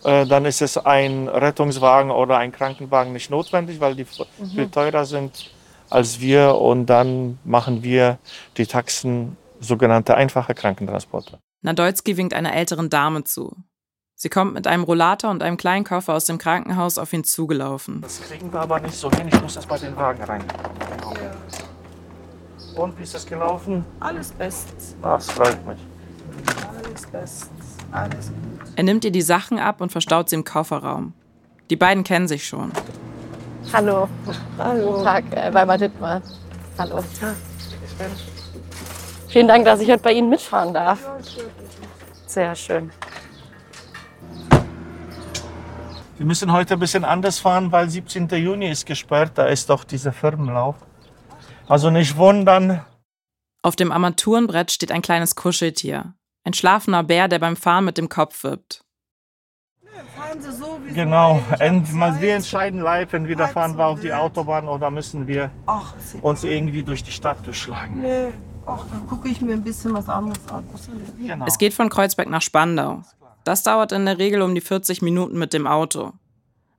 Äh, 0.03 0.25
dann 0.25 0.45
ist 0.45 0.63
es 0.63 0.79
ein 0.79 1.27
Rettungswagen 1.27 2.09
oder 2.09 2.37
ein 2.37 2.51
Krankenwagen 2.51 3.13
nicht 3.13 3.29
notwendig, 3.29 3.79
weil 3.79 3.93
die 3.93 4.05
mhm. 4.39 4.45
viel 4.47 4.69
teurer 4.69 5.05
sind 5.05 5.51
als 5.91 6.19
wir. 6.19 6.55
Und 6.55 6.87
dann 6.87 7.37
machen 7.43 7.83
wir 7.83 8.17
die 8.57 8.65
Taxen 8.65 9.37
sogenannte 9.59 10.15
einfache 10.15 10.55
Krankentransporte. 10.55 11.37
Nadolski 11.61 12.17
winkt 12.17 12.33
einer 12.33 12.55
älteren 12.55 12.89
Dame 12.89 13.25
zu. 13.25 13.55
Sie 14.21 14.27
kommt 14.27 14.53
mit 14.53 14.67
einem 14.67 14.83
Rollator 14.83 15.31
und 15.31 15.41
einem 15.41 15.55
kleinen 15.55 15.85
Koffer 15.85 16.13
aus 16.13 16.25
dem 16.25 16.37
Krankenhaus 16.39 16.97
auf 16.97 17.13
ihn 17.13 17.23
zugelaufen. 17.23 18.01
Das 18.01 18.19
kriegen 18.21 18.51
wir 18.51 18.59
aber 18.59 18.81
nicht 18.81 18.95
so 18.95 19.09
hin. 19.09 19.29
Ich 19.31 19.41
muss 19.41 19.55
erst 19.55 19.69
mal 19.69 19.79
den 19.79 19.95
Wagen 19.95 20.21
rein. 20.21 20.43
Und 22.75 22.99
wie 22.99 23.03
ist 23.03 23.15
das 23.15 23.25
gelaufen? 23.25 23.85
Alles 24.01 24.33
bestens. 24.33 24.97
Das 25.01 25.31
freut 25.31 25.65
mich. 25.65 25.79
Alles 26.67 27.05
bestens. 27.05 27.77
Alles 27.93 28.27
gut. 28.27 28.67
Er 28.75 28.83
nimmt 28.83 29.05
ihr 29.05 29.11
die 29.11 29.21
Sachen 29.21 29.57
ab 29.57 29.79
und 29.79 29.93
verstaut 29.93 30.27
sie 30.27 30.35
im 30.35 30.43
Kofferraum. 30.43 31.13
Die 31.69 31.77
beiden 31.77 32.03
kennen 32.03 32.27
sich 32.27 32.45
schon. 32.45 32.73
Hallo. 33.71 34.09
Hallo. 34.57 34.91
Guten 34.91 35.03
Tag, 35.05 35.23
äh, 35.31 35.53
Weimar 35.53 35.77
Dittmar. 35.77 36.21
Hallo. 36.77 37.01
Vielen 39.29 39.47
Dank, 39.47 39.63
dass 39.63 39.79
ich 39.79 39.89
heute 39.89 40.03
bei 40.03 40.11
Ihnen 40.11 40.29
mitfahren 40.29 40.73
darf. 40.73 40.99
Sehr 42.27 42.53
schön. 42.53 42.91
Wir 46.19 46.25
müssen 46.25 46.51
heute 46.51 46.73
ein 46.73 46.79
bisschen 46.81 47.05
anders 47.05 47.39
fahren, 47.39 47.71
weil 47.71 47.89
17. 47.89 48.27
Juni 48.27 48.69
ist 48.69 48.85
gesperrt. 48.85 49.31
Da 49.35 49.45
ist 49.45 49.69
doch 49.69 49.85
dieser 49.85 50.11
Firmenlauf. 50.11 50.75
Also 51.65 51.89
nicht 51.91 52.17
wundern. 52.17 52.85
Auf 53.61 53.77
dem 53.77 53.93
Armaturenbrett 53.93 54.69
steht 54.69 54.91
ein 54.91 55.01
kleines 55.01 55.35
Kuscheltier. 55.35 56.15
Ein 56.43 56.53
schlafender 56.53 57.03
Bär, 57.03 57.29
der 57.29 57.39
beim 57.39 57.55
Fahren 57.55 57.85
mit 57.85 57.97
dem 57.97 58.09
Kopf 58.09 58.43
wippt. 58.43 58.83
Fahren 60.17 60.41
Sie 60.41 60.51
so, 60.51 60.77
wie 60.83 60.93
Genau, 60.93 61.41
Ent, 61.57 61.87
wir 61.93 62.35
entscheiden 62.35 62.81
live, 62.81 63.13
entweder 63.13 63.47
fahren 63.47 63.77
wir 63.77 63.85
auf 63.85 64.01
die 64.01 64.11
Autobahn 64.11 64.67
oder 64.67 64.91
müssen 64.91 65.25
wir 65.25 65.51
uns 66.21 66.43
irgendwie 66.43 66.83
durch 66.83 67.01
die 67.01 67.11
Stadt 67.11 67.45
durchschlagen. 67.45 68.01
nee. 68.01 68.27
Ach, 68.65 68.85
dann 68.91 69.07
gucke 69.07 69.29
ich 69.29 69.39
mir 69.41 69.53
ein 69.53 69.63
bisschen 69.63 69.93
was 69.93 70.09
anderes 70.09 70.45
an. 70.49 70.67
Genau. 71.17 71.45
Es 71.47 71.57
geht 71.57 71.73
von 71.73 71.89
Kreuzberg 71.89 72.29
nach 72.29 72.41
Spandau. 72.41 73.03
Das 73.49 73.63
dauert 73.63 73.91
in 73.93 74.05
der 74.05 74.19
Regel 74.19 74.43
um 74.43 74.53
die 74.53 74.61
40 74.61 75.01
Minuten 75.01 75.39
mit 75.39 75.53
dem 75.53 75.65
Auto. 75.65 76.11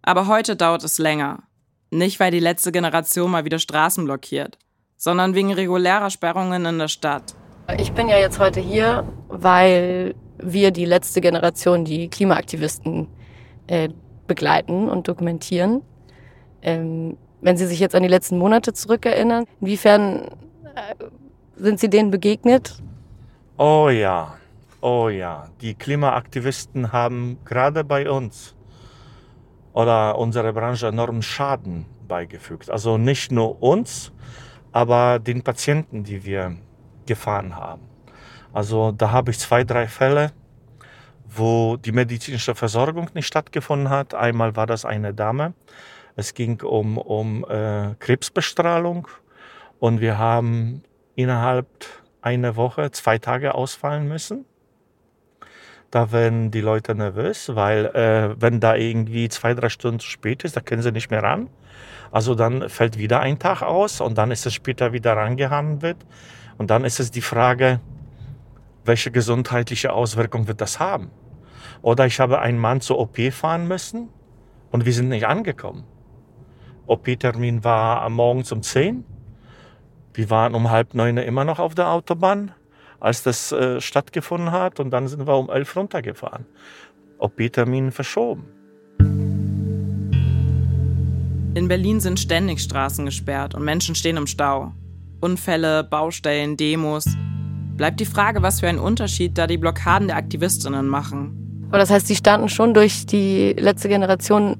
Aber 0.02 0.28
heute 0.28 0.54
dauert 0.54 0.84
es 0.84 0.98
länger. 0.98 1.42
Nicht, 1.90 2.20
weil 2.20 2.30
die 2.30 2.38
letzte 2.38 2.70
Generation 2.70 3.28
mal 3.28 3.44
wieder 3.44 3.58
Straßen 3.58 4.04
blockiert, 4.04 4.56
sondern 4.96 5.34
wegen 5.34 5.52
regulärer 5.52 6.10
Sperrungen 6.10 6.64
in 6.64 6.78
der 6.78 6.86
Stadt. 6.86 7.34
Ich 7.76 7.90
bin 7.90 8.08
ja 8.08 8.18
jetzt 8.18 8.38
heute 8.38 8.60
hier, 8.60 9.04
weil 9.26 10.14
wir 10.38 10.70
die 10.70 10.84
letzte 10.84 11.20
Generation, 11.20 11.84
die 11.84 12.08
Klimaaktivisten, 12.08 13.08
äh, 13.66 13.88
begleiten 14.28 14.88
und 14.88 15.08
dokumentieren. 15.08 15.82
Ähm, 16.62 17.16
wenn 17.40 17.56
Sie 17.56 17.66
sich 17.66 17.80
jetzt 17.80 17.96
an 17.96 18.04
die 18.04 18.08
letzten 18.08 18.38
Monate 18.38 18.74
zurückerinnern, 18.74 19.44
inwiefern 19.60 20.28
äh, 20.76 20.94
sind 21.56 21.80
Sie 21.80 21.90
denen 21.90 22.12
begegnet? 22.12 22.80
Oh 23.58 23.88
ja, 23.88 24.36
oh 24.80 25.08
ja. 25.08 25.48
Die 25.60 25.74
Klimaaktivisten 25.74 26.92
haben 26.92 27.38
gerade 27.44 27.84
bei 27.84 28.10
uns 28.10 28.54
oder 29.72 30.18
unserer 30.18 30.52
Branche 30.52 30.88
enormen 30.88 31.22
Schaden 31.22 31.86
beigefügt. 32.08 32.70
Also 32.70 32.98
nicht 32.98 33.30
nur 33.32 33.62
uns, 33.62 34.12
aber 34.72 35.18
den 35.18 35.42
Patienten, 35.42 36.04
die 36.04 36.24
wir 36.24 36.56
gefahren 37.06 37.56
haben. 37.56 37.82
Also 38.52 38.92
da 38.92 39.12
habe 39.12 39.30
ich 39.30 39.38
zwei, 39.38 39.64
drei 39.64 39.86
Fälle, 39.86 40.32
wo 41.28 41.76
die 41.76 41.92
medizinische 41.92 42.54
Versorgung 42.54 43.08
nicht 43.14 43.26
stattgefunden 43.26 43.88
hat. 43.88 44.14
Einmal 44.14 44.56
war 44.56 44.66
das 44.66 44.84
eine 44.84 45.14
Dame. 45.14 45.54
Es 46.16 46.34
ging 46.34 46.60
um, 46.62 46.98
um 46.98 47.44
äh, 47.48 47.94
Krebsbestrahlung 48.00 49.06
und 49.78 50.00
wir 50.00 50.18
haben 50.18 50.82
innerhalb 51.14 51.68
einer 52.20 52.56
Woche 52.56 52.90
zwei 52.90 53.18
Tage 53.18 53.54
ausfallen 53.54 54.08
müssen. 54.08 54.44
Da 55.90 56.12
werden 56.12 56.52
die 56.52 56.60
Leute 56.60 56.94
nervös, 56.94 57.50
weil 57.54 57.86
äh, 57.86 58.40
wenn 58.40 58.60
da 58.60 58.76
irgendwie 58.76 59.28
zwei, 59.28 59.54
drei 59.54 59.68
Stunden 59.68 59.98
zu 59.98 60.08
spät 60.08 60.44
ist, 60.44 60.56
da 60.56 60.60
können 60.60 60.82
sie 60.82 60.92
nicht 60.92 61.10
mehr 61.10 61.22
ran. 61.22 61.48
Also 62.12 62.36
dann 62.36 62.68
fällt 62.68 62.96
wieder 62.96 63.20
ein 63.20 63.40
Tag 63.40 63.62
aus 63.62 64.00
und 64.00 64.16
dann 64.16 64.30
ist 64.30 64.46
es 64.46 64.54
später 64.54 64.92
wieder 64.92 65.16
rangehandelt. 65.16 65.96
Und 66.58 66.70
dann 66.70 66.84
ist 66.84 67.00
es 67.00 67.10
die 67.10 67.22
Frage, 67.22 67.80
welche 68.84 69.10
gesundheitliche 69.10 69.92
Auswirkung 69.92 70.46
wird 70.46 70.60
das 70.60 70.78
haben? 70.78 71.10
Oder 71.82 72.06
ich 72.06 72.20
habe 72.20 72.40
einen 72.40 72.58
Mann 72.58 72.80
zur 72.80 72.98
OP 72.98 73.18
fahren 73.32 73.66
müssen 73.66 74.10
und 74.70 74.86
wir 74.86 74.92
sind 74.92 75.08
nicht 75.08 75.26
angekommen. 75.26 75.84
OP-Termin 76.86 77.64
war 77.64 78.02
am 78.02 78.14
Morgen 78.14 78.44
um 78.50 78.62
10. 78.62 79.04
Wir 80.14 80.30
waren 80.30 80.54
um 80.54 80.70
halb 80.70 80.94
neun 80.94 81.16
immer 81.16 81.44
noch 81.44 81.58
auf 81.58 81.74
der 81.74 81.88
Autobahn 81.88 82.52
als 83.00 83.22
das 83.22 83.52
äh, 83.52 83.80
stattgefunden 83.80 84.52
hat. 84.52 84.78
Und 84.78 84.90
dann 84.90 85.08
sind 85.08 85.26
wir 85.26 85.36
um 85.36 85.50
elf 85.50 85.74
runtergefahren. 85.74 86.46
OP-Termin 87.18 87.90
verschoben. 87.90 88.44
In 91.54 91.66
Berlin 91.66 92.00
sind 92.00 92.20
ständig 92.20 92.60
Straßen 92.60 93.04
gesperrt 93.04 93.54
und 93.54 93.64
Menschen 93.64 93.94
stehen 93.94 94.16
im 94.16 94.26
Stau. 94.26 94.72
Unfälle, 95.20 95.82
Baustellen, 95.82 96.56
Demos. 96.56 97.04
Bleibt 97.76 97.98
die 97.98 98.06
Frage, 98.06 98.42
was 98.42 98.60
für 98.60 98.68
einen 98.68 98.78
Unterschied 98.78 99.36
da 99.36 99.46
die 99.46 99.58
Blockaden 99.58 100.08
der 100.08 100.16
Aktivistinnen 100.16 100.86
machen. 100.86 101.66
Aber 101.68 101.78
das 101.78 101.90
heißt, 101.90 102.06
sie 102.06 102.16
standen 102.16 102.48
schon 102.48 102.72
durch 102.74 103.06
die 103.06 103.54
letzte 103.58 103.88
Generation 103.88 104.56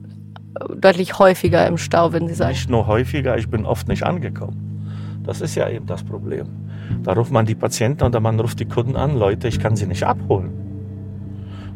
deutlich 0.77 1.19
häufiger 1.19 1.67
im 1.67 1.79
Stau, 1.79 2.13
wenn 2.13 2.29
Sie 2.29 2.35
sagen. 2.35 2.53
Nicht 2.53 2.71
nur 2.71 2.87
häufiger, 2.87 3.37
ich 3.39 3.49
bin 3.49 3.65
oft 3.65 3.89
nicht 3.89 4.03
angekommen. 4.03 5.23
Das 5.25 5.41
ist 5.41 5.55
ja 5.55 5.69
eben 5.69 5.87
das 5.87 6.03
Problem. 6.03 6.47
Da 7.03 7.13
ruft 7.13 7.33
man 7.33 7.47
die 7.47 7.55
Patienten 7.55 8.05
oder 8.05 8.21
man 8.21 8.39
ruft 8.39 8.61
die 8.61 8.67
Kunden 8.67 8.97
an, 8.97 9.17
Leute, 9.17 9.49
ich 9.49 9.59
kann 9.59 9.77
sie 9.77 9.87
nicht 9.87 10.05
abholen. 10.05 10.51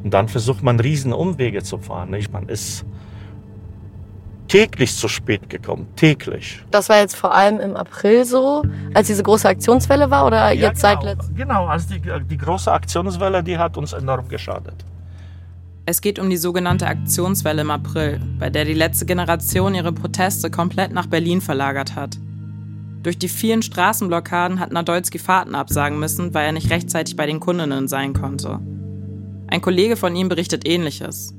Und 0.03 0.13
dann 0.13 0.29
versucht 0.29 0.63
man 0.63 0.79
riesen 0.81 1.13
Umwege 1.13 1.63
zu 1.63 1.79
fahren. 1.79 2.11
Nicht? 2.11 2.33
Man 2.33 2.49
ist 2.49 2.85
täglich 4.49 4.95
zu 4.95 5.09
spät 5.09 5.49
gekommen, 5.49 5.89
täglich. 5.97 6.63
Das 6.71 6.89
war 6.89 6.99
jetzt 6.99 7.17
vor 7.17 7.35
allem 7.35 7.59
im 7.61 7.77
April 7.77 8.25
so, 8.25 8.63
als 8.93 9.07
diese 9.07 9.23
große 9.23 9.49
Aktionswelle 9.49 10.11
war 10.11 10.27
oder 10.27 10.53
Ja, 10.53 10.69
jetzt 10.69 10.83
genau, 10.83 10.95
seit 10.95 11.03
letztem? 11.03 11.35
Genau, 11.37 11.67
also 11.67 11.95
die, 11.95 12.01
die 12.29 12.37
große 12.37 12.71
Aktionswelle, 12.71 13.43
die 13.43 13.57
hat 13.57 13.77
uns 13.77 13.93
enorm 13.93 14.29
geschadet. 14.29 14.85
Es 15.87 16.01
geht 16.01 16.19
um 16.19 16.31
die 16.31 16.37
sogenannte 16.37 16.87
Aktionswelle 16.87 17.63
im 17.63 17.71
April, 17.71 18.21
bei 18.39 18.49
der 18.49 18.65
die 18.65 18.75
letzte 18.75 19.05
Generation 19.07 19.75
ihre 19.75 19.93
Proteste 19.93 20.51
komplett 20.51 20.93
nach 20.93 21.07
Berlin 21.07 21.41
verlagert 21.41 21.95
hat. 21.95 22.17
Durch 23.05 23.19
die 23.19 23.29
vielen 23.29 23.61
Straßenblockaden 23.61 24.59
hat 24.59 24.73
Nadolski 24.73 25.19
Fahrten 25.19 25.55
absagen 25.55 25.99
müssen, 25.99 26.33
weil 26.33 26.47
er 26.47 26.53
nicht 26.53 26.71
rechtzeitig 26.71 27.17
bei 27.17 27.27
den 27.27 27.39
Kundinnen 27.39 27.87
sein 27.87 28.15
konnte. 28.15 28.61
Ein 29.47 29.61
Kollege 29.61 29.97
von 29.97 30.17
ihm 30.17 30.31
berichtet 30.31 30.67
ähnliches. 30.67 31.35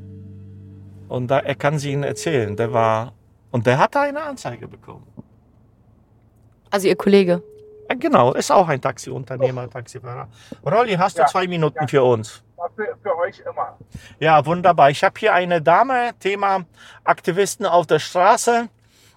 Und 1.10 1.28
da, 1.30 1.40
er 1.40 1.56
kann 1.56 1.80
sie 1.80 1.92
Ihnen 1.92 2.04
erzählen, 2.04 2.56
der 2.56 2.72
war, 2.72 3.14
und 3.50 3.66
der 3.66 3.80
hatte 3.80 4.00
eine 4.00 4.22
Anzeige 4.22 4.68
bekommen. 4.68 5.08
Also 6.70 6.88
Ihr 6.88 6.96
Kollege. 6.96 7.42
Ja, 7.90 7.96
genau, 7.96 8.34
ist 8.34 8.52
auch 8.52 8.68
ein 8.68 8.80
Taxiunternehmer, 8.80 9.68
Taxifahrer. 9.68 10.28
Rolli, 10.64 10.94
hast 10.94 11.18
du 11.18 11.22
Ja. 11.24 11.28
zwei 11.28 11.48
Minuten 11.48 11.88
für 11.88 12.04
uns? 12.04 12.44
Für, 12.76 12.96
für 13.02 13.18
euch 13.18 13.40
immer. 13.40 13.78
Ja, 14.20 14.46
wunderbar. 14.46 14.92
Ich 14.92 15.04
habe 15.04 15.20
hier 15.20 15.34
eine 15.34 15.62
Dame, 15.64 16.12
Thema 16.20 16.66
Aktivisten 17.04 17.66
auf 17.66 17.88
der 17.88 18.00
Straße. 18.00 18.70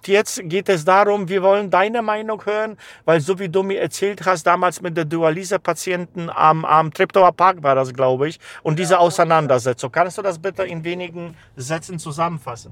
Jetzt 0.05 0.41
geht 0.45 0.69
es 0.69 0.85
darum, 0.85 1.27
wir 1.27 1.43
wollen 1.43 1.69
deine 1.69 2.01
Meinung 2.01 2.45
hören, 2.45 2.77
weil 3.05 3.19
so 3.19 3.37
wie 3.39 3.49
du 3.49 3.63
mir 3.63 3.81
erzählt 3.81 4.25
hast, 4.25 4.45
damals 4.45 4.81
mit 4.81 4.95
der 4.95 5.05
Dialyse-Patienten 5.05 6.29
am, 6.29 6.65
am 6.65 6.93
Treptower 6.93 7.31
Park 7.31 7.61
war 7.63 7.75
das, 7.75 7.93
glaube 7.93 8.29
ich, 8.29 8.39
und 8.63 8.79
diese 8.79 8.99
Auseinandersetzung. 8.99 9.91
Kannst 9.91 10.17
du 10.17 10.21
das 10.21 10.39
bitte 10.39 10.63
in 10.63 10.83
wenigen 10.83 11.35
Sätzen 11.55 11.99
zusammenfassen? 11.99 12.71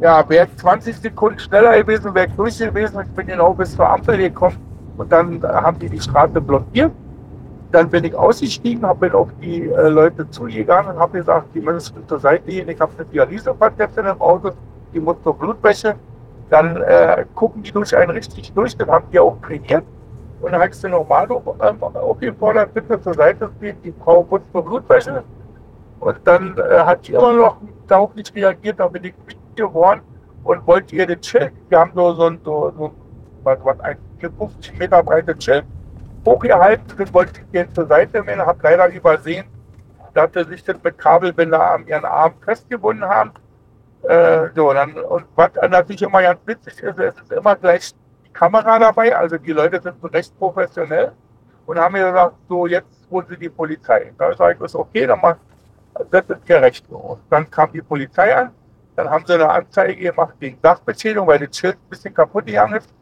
Ja, 0.00 0.26
wäre 0.28 0.46
ich 0.46 0.56
20 0.56 0.96
Sekunden 0.96 1.38
schneller 1.38 1.76
gewesen, 1.82 2.14
wäre 2.14 2.28
durch 2.28 2.58
gewesen. 2.58 3.02
Ich 3.02 3.14
bin 3.14 3.26
genau 3.26 3.52
bis 3.52 3.76
zur 3.76 3.88
Ampel 3.88 4.16
gekommen 4.16 4.56
und 4.96 5.12
dann 5.12 5.42
haben 5.42 5.78
die 5.78 5.88
die 5.88 6.00
Straße 6.00 6.40
blockiert. 6.40 6.92
Dann 7.70 7.88
bin 7.88 8.04
ich 8.04 8.14
ausgestiegen, 8.14 8.84
habe 8.84 9.06
mit 9.06 9.14
auf 9.14 9.28
die 9.40 9.62
äh, 9.62 9.88
Leute 9.88 10.28
zugegangen 10.30 10.94
und 10.94 10.98
habe 10.98 11.18
gesagt, 11.18 11.54
die 11.54 11.60
müssen 11.60 12.06
zur 12.06 12.20
Seite 12.20 12.44
gehen. 12.50 12.68
Ich 12.68 12.80
habe 12.80 12.92
eine 12.96 13.06
Dialysepatientin 13.06 14.06
im 14.06 14.20
Auto, 14.20 14.50
die 14.92 15.00
muss 15.00 15.16
zur 15.22 15.38
Blutwäsche. 15.38 15.94
Dann 16.52 16.76
äh, 16.82 17.24
gucken 17.34 17.62
die 17.62 17.72
durch 17.72 17.96
einen 17.96 18.10
richtig 18.10 18.52
durch, 18.52 18.76
das 18.76 18.86
haben 18.86 19.06
die 19.10 19.18
auch 19.18 19.40
trainiert. 19.40 19.84
Und 20.42 20.52
dann 20.52 20.68
ich 20.68 20.74
sie 20.74 20.86
nochmal 20.86 21.26
ähm, 21.30 21.82
aufgefordert, 21.82 22.74
bitte 22.74 23.00
zur 23.00 23.14
Seite 23.14 23.50
gehen, 23.58 23.78
die 23.82 23.94
Frau 24.04 24.26
muss 24.28 24.42
zur 24.52 24.62
Blutwäsche. 24.62 25.24
Und 26.00 26.18
dann 26.24 26.54
äh, 26.58 26.80
hat 26.80 27.08
die 27.08 27.12
immer 27.14 27.32
noch 27.32 27.56
darauf 27.86 28.14
nicht 28.14 28.34
reagiert, 28.34 28.78
da 28.78 28.86
bin 28.86 29.02
ich 29.02 29.14
geworden 29.56 30.02
und 30.44 30.66
wollte 30.66 30.94
ihr 30.94 31.06
den 31.06 31.22
Schild, 31.22 31.54
wir 31.70 31.78
haben 31.78 31.92
so, 31.94 32.12
so, 32.12 32.30
so, 32.44 32.72
so 32.76 32.92
was, 33.44 33.58
was, 33.64 33.80
ein 33.80 33.96
50 34.20 34.78
Meter 34.78 35.02
breites 35.02 35.42
Schild 35.42 35.64
hochgehalten, 36.26 36.84
das 36.98 37.14
wollte 37.14 37.40
ich 37.40 37.60
ihr 37.60 37.72
zur 37.72 37.86
Seite 37.86 38.22
nehmen, 38.22 38.44
habe 38.44 38.58
leider 38.62 38.88
übersehen, 38.88 39.46
dass 40.12 40.30
sie 40.34 40.44
sich 40.44 40.62
das 40.62 40.76
mit 40.84 40.98
Kabelbinder 40.98 41.70
an 41.70 41.86
ihren 41.86 42.04
Arm 42.04 42.34
festgebunden 42.44 43.08
haben. 43.08 43.30
Äh, 44.02 44.48
so, 44.54 44.72
dann, 44.72 44.94
und 44.94 45.26
was 45.36 45.50
natürlich 45.70 46.02
immer 46.02 46.22
ganz 46.22 46.40
witzig 46.44 46.82
ist, 46.82 46.98
es 46.98 47.14
ist 47.20 47.32
immer 47.32 47.54
gleich 47.54 47.94
die 48.24 48.32
Kamera 48.32 48.78
dabei, 48.78 49.16
also 49.16 49.38
die 49.38 49.52
Leute 49.52 49.80
sind 49.80 49.94
recht 50.12 50.36
professionell 50.38 51.12
und 51.66 51.78
haben 51.78 51.92
mir 51.92 52.06
gesagt, 52.06 52.34
so 52.48 52.66
jetzt 52.66 53.06
holen 53.10 53.26
sie 53.28 53.36
die 53.36 53.48
Polizei. 53.48 54.12
Da 54.18 54.34
sage 54.34 54.56
ich, 54.58 54.64
ist 54.64 54.74
okay, 54.74 55.06
dann 55.06 55.20
mach, 55.22 55.36
das 56.10 56.24
ist 56.28 56.46
gerecht. 56.46 56.84
Und 56.90 57.20
dann 57.30 57.48
kam 57.48 57.70
die 57.72 57.82
Polizei 57.82 58.34
an, 58.34 58.50
dann 58.96 59.08
haben 59.08 59.24
sie 59.24 59.34
eine 59.34 59.48
Anzeige 59.48 59.94
gemacht 59.94 60.34
gegen 60.40 60.58
Sachbeschädigung, 60.60 61.26
weil 61.26 61.38
das 61.38 61.56
Schild 61.56 61.76
ein 61.76 61.88
bisschen 61.90 62.12
kaputt 62.12 62.46
gegangen 62.46 62.74
ist. 62.74 62.92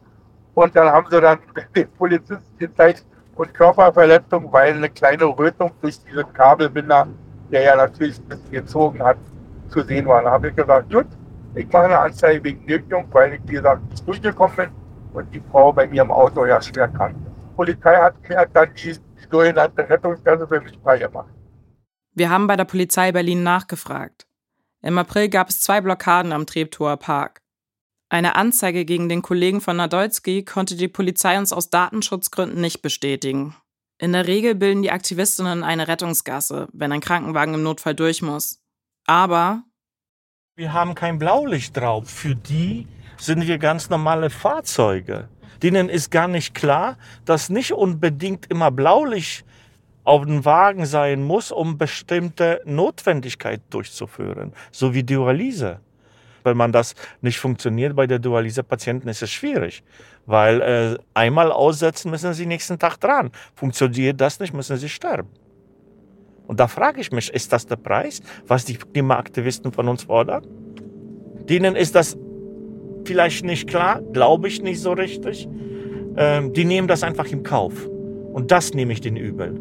Und 0.54 0.76
dann 0.76 0.88
haben 0.92 1.06
sie 1.10 1.20
dann 1.20 1.38
den 1.76 1.90
Polizisten 1.92 2.58
gezeigt 2.58 3.06
und 3.36 3.54
Körperverletzung, 3.54 4.52
weil 4.52 4.74
eine 4.74 4.90
kleine 4.90 5.24
Rötung 5.24 5.72
durch 5.80 5.98
diesen 6.04 6.30
Kabelbinder, 6.34 7.08
der 7.50 7.62
ja 7.62 7.76
natürlich 7.76 8.18
ein 8.18 8.28
bisschen 8.28 8.50
gezogen 8.50 9.02
hat, 9.02 9.16
zu 9.70 9.82
sehen 9.82 10.06
war. 10.06 10.22
Da 10.22 10.30
habe 10.32 10.48
ich 10.48 10.56
gesagt, 10.56 10.92
gut, 10.92 11.06
ich 11.54 11.66
mache 11.66 11.84
eine 11.84 11.98
Anzeige 11.98 12.44
wegen 12.44 12.64
Nötigung, 12.66 13.06
weil 13.12 13.34
ich, 13.34 13.40
wie 13.46 13.54
gesagt, 13.54 13.82
durchgekommen 14.06 14.56
bin 14.56 14.70
und 15.12 15.34
die 15.34 15.42
Frau 15.50 15.72
bei 15.72 15.86
mir 15.86 16.02
im 16.02 16.10
Auto 16.10 16.44
ja 16.46 16.60
schwer 16.60 16.86
ist. 16.86 16.94
Die 16.94 17.56
Polizei 17.56 17.96
hat 17.96 18.14
mir 18.28 18.46
dann 18.52 18.68
die 18.74 18.96
sogenannte 19.30 19.88
Rettungsgasse 19.88 20.46
für 20.46 20.60
mich 20.60 20.78
freigemacht. 20.82 21.28
Wir 22.14 22.30
haben 22.30 22.46
bei 22.46 22.56
der 22.56 22.64
Polizei 22.64 23.12
Berlin 23.12 23.42
nachgefragt. 23.42 24.26
Im 24.82 24.98
April 24.98 25.28
gab 25.28 25.48
es 25.48 25.60
zwei 25.60 25.80
Blockaden 25.80 26.32
am 26.32 26.46
Treptower 26.46 26.96
Park. 26.96 27.42
Eine 28.08 28.34
Anzeige 28.34 28.84
gegen 28.84 29.08
den 29.08 29.22
Kollegen 29.22 29.60
von 29.60 29.76
Nadolski 29.76 30.44
konnte 30.44 30.74
die 30.74 30.88
Polizei 30.88 31.38
uns 31.38 31.52
aus 31.52 31.70
Datenschutzgründen 31.70 32.60
nicht 32.60 32.82
bestätigen. 32.82 33.54
In 33.98 34.12
der 34.12 34.26
Regel 34.26 34.54
bilden 34.54 34.82
die 34.82 34.90
Aktivistinnen 34.90 35.62
eine 35.62 35.86
Rettungsgasse, 35.86 36.68
wenn 36.72 36.90
ein 36.90 37.02
Krankenwagen 37.02 37.54
im 37.54 37.62
Notfall 37.62 37.94
durch 37.94 38.22
muss. 38.22 38.60
Aber 39.06 39.62
wir 40.56 40.72
haben 40.72 40.94
kein 40.94 41.18
Blaulicht 41.18 41.76
drauf. 41.76 42.08
Für 42.08 42.34
die 42.34 42.86
sind 43.16 43.46
wir 43.46 43.58
ganz 43.58 43.90
normale 43.90 44.30
Fahrzeuge. 44.30 45.28
Denen 45.62 45.88
ist 45.88 46.10
gar 46.10 46.28
nicht 46.28 46.54
klar, 46.54 46.96
dass 47.24 47.50
nicht 47.50 47.72
unbedingt 47.72 48.46
immer 48.50 48.70
Blaulicht 48.70 49.44
auf 50.04 50.24
dem 50.24 50.44
Wagen 50.44 50.86
sein 50.86 51.22
muss, 51.22 51.52
um 51.52 51.76
bestimmte 51.76 52.62
Notwendigkeit 52.64 53.60
durchzuführen, 53.70 54.52
so 54.70 54.94
wie 54.94 55.02
Dialyse. 55.02 55.80
Wenn 56.42 56.56
man 56.56 56.72
das 56.72 56.94
nicht 57.20 57.38
funktioniert 57.38 57.94
bei 57.94 58.06
der 58.06 58.18
Dialyse-Patienten, 58.18 59.08
ist 59.08 59.22
es 59.22 59.30
schwierig, 59.30 59.82
weil 60.24 60.60
äh, 60.62 60.98
einmal 61.12 61.52
aussetzen 61.52 62.10
müssen 62.10 62.32
sie 62.32 62.46
nächsten 62.46 62.78
Tag 62.78 62.96
dran. 62.96 63.30
Funktioniert 63.54 64.20
das 64.20 64.40
nicht, 64.40 64.54
müssen 64.54 64.78
sie 64.78 64.88
sterben. 64.88 65.28
Und 66.50 66.58
da 66.58 66.66
frage 66.66 67.00
ich 67.00 67.12
mich, 67.12 67.32
ist 67.32 67.52
das 67.52 67.66
der 67.66 67.76
Preis, 67.76 68.22
was 68.48 68.64
die 68.64 68.74
Klimaaktivisten 68.74 69.70
von 69.70 69.86
uns 69.86 70.02
fordern? 70.02 70.44
Denen 71.48 71.76
ist 71.76 71.94
das 71.94 72.18
vielleicht 73.04 73.44
nicht 73.44 73.68
klar, 73.68 74.02
glaube 74.12 74.48
ich 74.48 74.60
nicht 74.60 74.80
so 74.80 74.90
richtig. 74.90 75.48
Ähm, 76.16 76.52
die 76.52 76.64
nehmen 76.64 76.88
das 76.88 77.04
einfach 77.04 77.26
im 77.26 77.44
Kauf. 77.44 77.88
Und 78.32 78.50
das 78.50 78.74
nehme 78.74 78.92
ich 78.92 79.00
den 79.00 79.16
übel. 79.16 79.60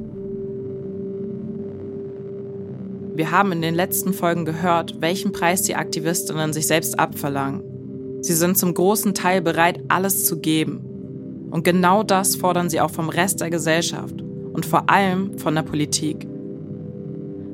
Wir 3.13 3.29
haben 3.29 3.51
in 3.51 3.61
den 3.61 3.75
letzten 3.75 4.11
Folgen 4.11 4.45
gehört, 4.45 4.99
welchen 4.99 5.31
Preis 5.31 5.61
die 5.61 5.75
Aktivistinnen 5.75 6.53
sich 6.53 6.65
selbst 6.65 6.97
abverlangen. 6.97 7.61
Sie 8.23 8.33
sind 8.33 8.57
zum 8.57 8.73
großen 8.73 9.13
Teil 9.13 9.43
bereit, 9.43 9.79
alles 9.89 10.25
zu 10.25 10.39
geben. 10.39 10.81
Und 11.51 11.63
genau 11.63 12.01
das 12.01 12.35
fordern 12.35 12.67
sie 12.67 12.81
auch 12.81 12.89
vom 12.89 13.09
Rest 13.09 13.41
der 13.41 13.51
Gesellschaft 13.51 14.23
und 14.53 14.65
vor 14.65 14.89
allem 14.89 15.37
von 15.37 15.53
der 15.53 15.61
Politik. 15.61 16.27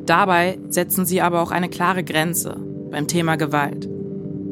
Dabei 0.05 0.59
setzen 0.69 1.05
sie 1.05 1.21
aber 1.21 1.41
auch 1.41 1.51
eine 1.51 1.69
klare 1.69 2.03
Grenze 2.03 2.57
beim 2.91 3.07
Thema 3.07 3.35
Gewalt. 3.37 3.89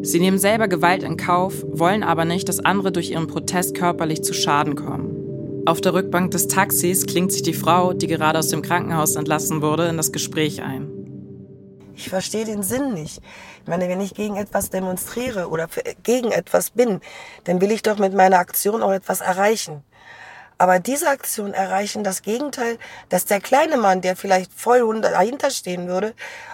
Sie 0.02 0.20
nehmen 0.20 0.40
selber 0.40 0.68
Gewalt 0.68 1.04
in 1.04 1.16
Kauf, 1.16 1.64
wollen 1.72 2.04
aber 2.04 2.26
nicht, 2.26 2.50
dass 2.50 2.60
andere 2.60 2.92
durch 2.92 3.12
ihren 3.12 3.28
Protest 3.28 3.76
körperlich 3.76 4.24
zu 4.24 4.34
Schaden 4.34 4.76
kommen. 4.76 5.64
Auf 5.66 5.80
der 5.80 5.94
Rückbank 5.94 6.32
des 6.32 6.48
Taxis 6.48 7.06
klingt 7.06 7.32
sich 7.32 7.42
die 7.42 7.54
Frau, 7.54 7.94
die 7.94 8.08
gerade 8.08 8.40
aus 8.40 8.50
dem 8.50 8.62
Krankenhaus 8.62 9.16
entlassen 9.16 9.62
wurde, 9.62 9.88
in 9.88 9.96
das 9.96 10.12
Gespräch 10.12 10.62
ein. 10.62 10.90
Ich 11.96 12.10
verstehe 12.10 12.44
den 12.44 12.64
Sinn 12.64 12.94
nicht. 12.94 13.22
Ich 13.62 13.68
meine, 13.68 13.88
wenn 13.88 14.02
ich 14.02 14.14
gegen 14.14 14.36
etwas 14.36 14.72
demonstriere 14.72 15.48
oder 15.48 15.70
gegen 16.02 16.32
etwas 16.32 16.72
bin, 16.72 17.00
dann 17.44 17.62
will 17.62 17.72
ich 17.72 17.84
doch 17.84 18.00
mit 18.00 18.14
meiner 18.14 18.40
Aktion 18.40 18.82
auch 18.82 18.92
etwas 18.92 19.22
erreichen. 19.22 19.84
Aber 20.58 20.80
diese 20.80 21.10
Aktion 21.10 21.54
erreichen 21.54 22.04
das 22.04 22.22
Gegenteil, 22.22 22.78
dass 23.10 23.26
der 23.26 23.42
kleine 23.42 23.78
Mann, 23.78 24.02
der 24.02 24.16
vielleicht 24.16 24.54
voll 24.54 25.02
dahinter 25.02 25.50
stehen 25.50 25.88
würde, 25.88 26.14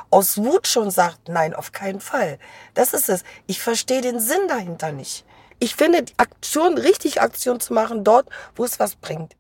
aus 0.10 0.38
Wut 0.38 0.68
schon 0.68 0.92
sagt, 0.92 1.28
nein, 1.28 1.54
auf 1.54 1.72
keinen 1.72 2.00
Fall. 2.00 2.40
Das 2.74 2.94
ist 2.94 3.10
es. 3.10 3.24
Ich 3.48 3.62
verstehe 3.62 4.02
den 4.02 4.20
Sinn 4.20 4.48
dahinter 4.48 4.92
nicht. 4.92 5.26
Ich 5.60 5.76
finde, 5.76 6.04
die 6.04 6.18
Aktion, 6.18 6.78
richtig 6.78 7.22
Aktion 7.22 7.60
zu 7.60 7.74
machen, 7.74 8.04
dort, 8.04 8.30
wo 8.56 8.64
es 8.64 8.80
was 8.80 8.96
bringt. 8.96 9.36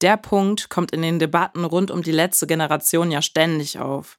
Der 0.00 0.16
Punkt 0.16 0.70
kommt 0.70 0.92
in 0.92 1.02
den 1.02 1.18
Debatten 1.18 1.64
rund 1.64 1.90
um 1.90 2.02
die 2.02 2.12
letzte 2.12 2.46
Generation 2.46 3.10
ja 3.10 3.20
ständig 3.20 3.80
auf. 3.80 4.18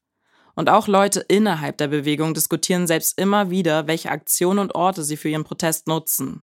Und 0.56 0.70
auch 0.70 0.88
Leute 0.88 1.22
innerhalb 1.22 1.78
der 1.78 1.88
Bewegung 1.88 2.34
diskutieren 2.34 2.86
selbst 2.86 3.18
immer 3.18 3.50
wieder, 3.50 3.88
welche 3.88 4.12
Aktionen 4.12 4.60
und 4.60 4.76
Orte 4.76 5.04
sie 5.04 5.16
für 5.16 5.30
ihren 5.30 5.46
Protest 5.46 5.88
nutzen. 5.88 6.42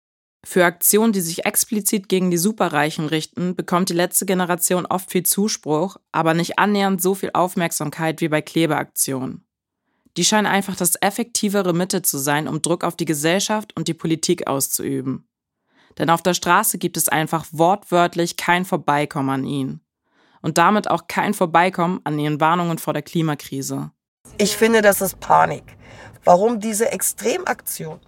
Für 0.46 0.66
Aktionen, 0.66 1.12
die 1.12 1.22
sich 1.22 1.46
explizit 1.46 2.09
gegen 2.09 2.30
die 2.30 2.37
Superreichen 2.37 3.07
richten, 3.07 3.57
bekommt 3.57 3.88
die 3.88 3.94
letzte 3.94 4.26
Generation 4.26 4.85
oft 4.85 5.11
viel 5.11 5.22
Zuspruch, 5.22 5.96
aber 6.12 6.35
nicht 6.35 6.59
annähernd 6.59 7.00
so 7.00 7.14
viel 7.14 7.30
Aufmerksamkeit 7.33 8.20
wie 8.20 8.28
bei 8.28 8.42
Klebeaktionen. 8.42 9.46
Die 10.16 10.24
scheinen 10.24 10.46
einfach 10.46 10.76
das 10.76 10.96
effektivere 11.00 11.72
Mittel 11.72 12.02
zu 12.02 12.18
sein, 12.18 12.46
um 12.46 12.62
Druck 12.62 12.85
auf 12.85 12.94
die 12.94 13.07
Gesellschaft 13.07 13.74
und 13.74 13.88
die 13.88 13.94
Politik 13.94 14.46
auszuüben. 14.46 15.26
Denn 15.98 16.11
auf 16.11 16.22
der 16.22 16.35
Straße 16.35 16.78
gibt 16.78 16.96
es 16.96 17.09
einfach 17.09 17.46
wortwörtlich 17.50 18.37
kein 18.37 18.64
Vorbeikommen 18.64 19.30
an 19.30 19.44
ihnen. 19.44 19.80
Und 20.42 20.59
damit 20.59 20.90
auch 20.90 21.07
kein 21.09 21.33
Vorbeikommen 21.33 22.00
an 22.04 22.18
ihren 22.18 22.38
Warnungen 22.40 22.78
vor 22.78 22.92
der 22.92 23.02
Klimakrise. 23.02 23.92
Ich 24.37 24.57
finde, 24.57 24.83
das 24.83 25.00
ist 25.00 25.18
Panik. 25.20 25.76
Warum 26.24 26.61
diese 26.61 26.92
Extremaktion? 26.92 27.98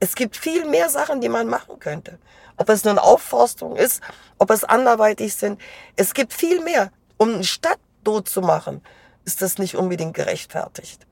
Es 0.00 0.14
gibt 0.14 0.36
viel 0.36 0.64
mehr 0.64 0.88
Sachen, 0.88 1.20
die 1.20 1.28
man 1.28 1.46
machen 1.46 1.78
könnte. 1.78 2.18
Ob 2.56 2.68
es 2.70 2.84
nun 2.84 2.98
Aufforstung 2.98 3.76
ist, 3.76 4.00
ob 4.38 4.50
es 4.50 4.64
anderweitig 4.64 5.34
sind. 5.34 5.60
Es 5.96 6.14
gibt 6.14 6.32
viel 6.32 6.62
mehr. 6.62 6.90
Um 7.18 7.34
eine 7.34 7.44
Stadt 7.44 7.78
tot 8.02 8.28
zu 8.28 8.40
machen, 8.40 8.80
ist 9.24 9.42
das 9.42 9.58
nicht 9.58 9.76
unbedingt 9.76 10.14
gerechtfertigt. 10.14 11.06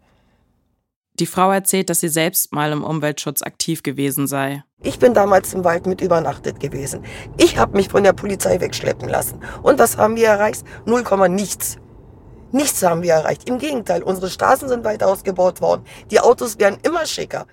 Die 1.14 1.26
Frau 1.26 1.50
erzählt, 1.50 1.90
dass 1.90 2.00
sie 2.00 2.08
selbst 2.08 2.52
mal 2.52 2.72
im 2.72 2.84
Umweltschutz 2.84 3.42
aktiv 3.42 3.82
gewesen 3.82 4.26
sei. 4.26 4.62
Ich 4.82 4.98
bin 4.98 5.14
damals 5.14 5.52
im 5.52 5.64
Wald 5.64 5.86
mit 5.86 6.00
übernachtet 6.00 6.60
gewesen. 6.60 7.04
Ich 7.36 7.58
habe 7.58 7.76
mich 7.76 7.88
von 7.88 8.04
der 8.04 8.12
Polizei 8.12 8.60
wegschleppen 8.60 9.08
lassen. 9.08 9.40
Und 9.62 9.78
was 9.78 9.96
haben 9.96 10.16
wir 10.16 10.28
erreicht? 10.28 10.64
Null 10.86 11.02
Komma 11.02 11.28
nichts. 11.28 11.76
Nichts 12.52 12.82
haben 12.82 13.02
wir 13.02 13.14
erreicht. 13.14 13.48
Im 13.48 13.58
Gegenteil, 13.58 14.02
unsere 14.02 14.30
Straßen 14.30 14.68
sind 14.68 14.84
weit 14.84 15.02
ausgebaut 15.02 15.60
worden. 15.60 15.84
Die 16.10 16.20
Autos 16.20 16.58
werden 16.58 16.78
immer 16.82 17.04
schicker. 17.04 17.46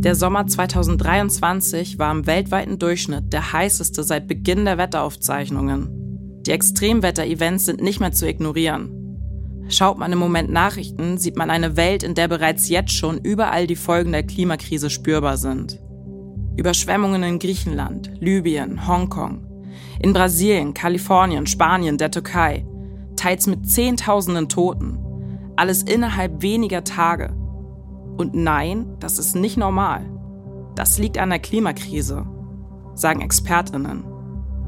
Der 0.00 0.14
Sommer 0.14 0.46
2023 0.46 1.98
war 1.98 2.12
im 2.12 2.26
weltweiten 2.26 2.78
Durchschnitt 2.78 3.32
der 3.32 3.52
heißeste 3.52 4.04
seit 4.04 4.28
Beginn 4.28 4.64
der 4.64 4.78
Wetteraufzeichnungen. 4.78 6.42
Die 6.46 6.52
Extremwetter-Events 6.52 7.64
sind 7.64 7.82
nicht 7.82 8.00
mehr 8.00 8.12
zu 8.12 8.28
ignorieren. 8.28 9.64
Schaut 9.68 9.98
man 9.98 10.12
im 10.12 10.18
Moment 10.18 10.50
Nachrichten, 10.50 11.18
sieht 11.18 11.36
man 11.36 11.50
eine 11.50 11.76
Welt, 11.76 12.02
in 12.02 12.14
der 12.14 12.28
bereits 12.28 12.68
jetzt 12.68 12.92
schon 12.92 13.18
überall 13.18 13.66
die 13.66 13.76
Folgen 13.76 14.12
der 14.12 14.22
Klimakrise 14.22 14.88
spürbar 14.88 15.36
sind. 15.36 15.80
Überschwemmungen 16.56 17.22
in 17.22 17.38
Griechenland, 17.38 18.10
Libyen, 18.20 18.86
Hongkong, 18.86 19.46
in 20.00 20.12
Brasilien, 20.12 20.74
Kalifornien, 20.74 21.46
Spanien, 21.46 21.98
der 21.98 22.10
Türkei– 22.10 22.64
teils 23.18 23.46
mit 23.46 23.68
Zehntausenden 23.68 24.48
Toten. 24.48 24.98
Alles 25.56 25.82
innerhalb 25.82 26.40
weniger 26.40 26.84
Tage. 26.84 27.34
Und 28.18 28.34
nein, 28.34 28.96
das 28.98 29.18
ist 29.18 29.36
nicht 29.36 29.56
normal. 29.56 30.04
Das 30.74 30.98
liegt 30.98 31.18
an 31.18 31.30
der 31.30 31.38
Klimakrise, 31.38 32.26
sagen 32.94 33.20
Expertinnen. 33.20 34.04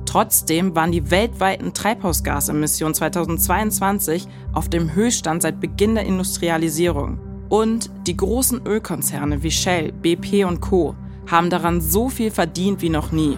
Trotzdem 0.06 0.74
waren 0.74 0.92
die 0.92 1.10
weltweiten 1.10 1.74
Treibhausgasemissionen 1.74 2.94
2022 2.94 4.26
auf 4.52 4.68
dem 4.68 4.94
Höchststand 4.94 5.42
seit 5.42 5.60
Beginn 5.60 5.96
der 5.96 6.06
Industrialisierung. 6.06 7.18
Und 7.48 7.90
die 8.06 8.16
großen 8.16 8.64
Ölkonzerne 8.64 9.42
wie 9.42 9.50
Shell, 9.50 9.92
BP 9.92 10.44
und 10.44 10.60
Co 10.60 10.94
haben 11.28 11.50
daran 11.50 11.80
so 11.80 12.08
viel 12.08 12.30
verdient 12.30 12.82
wie 12.82 12.88
noch 12.88 13.10
nie. 13.10 13.36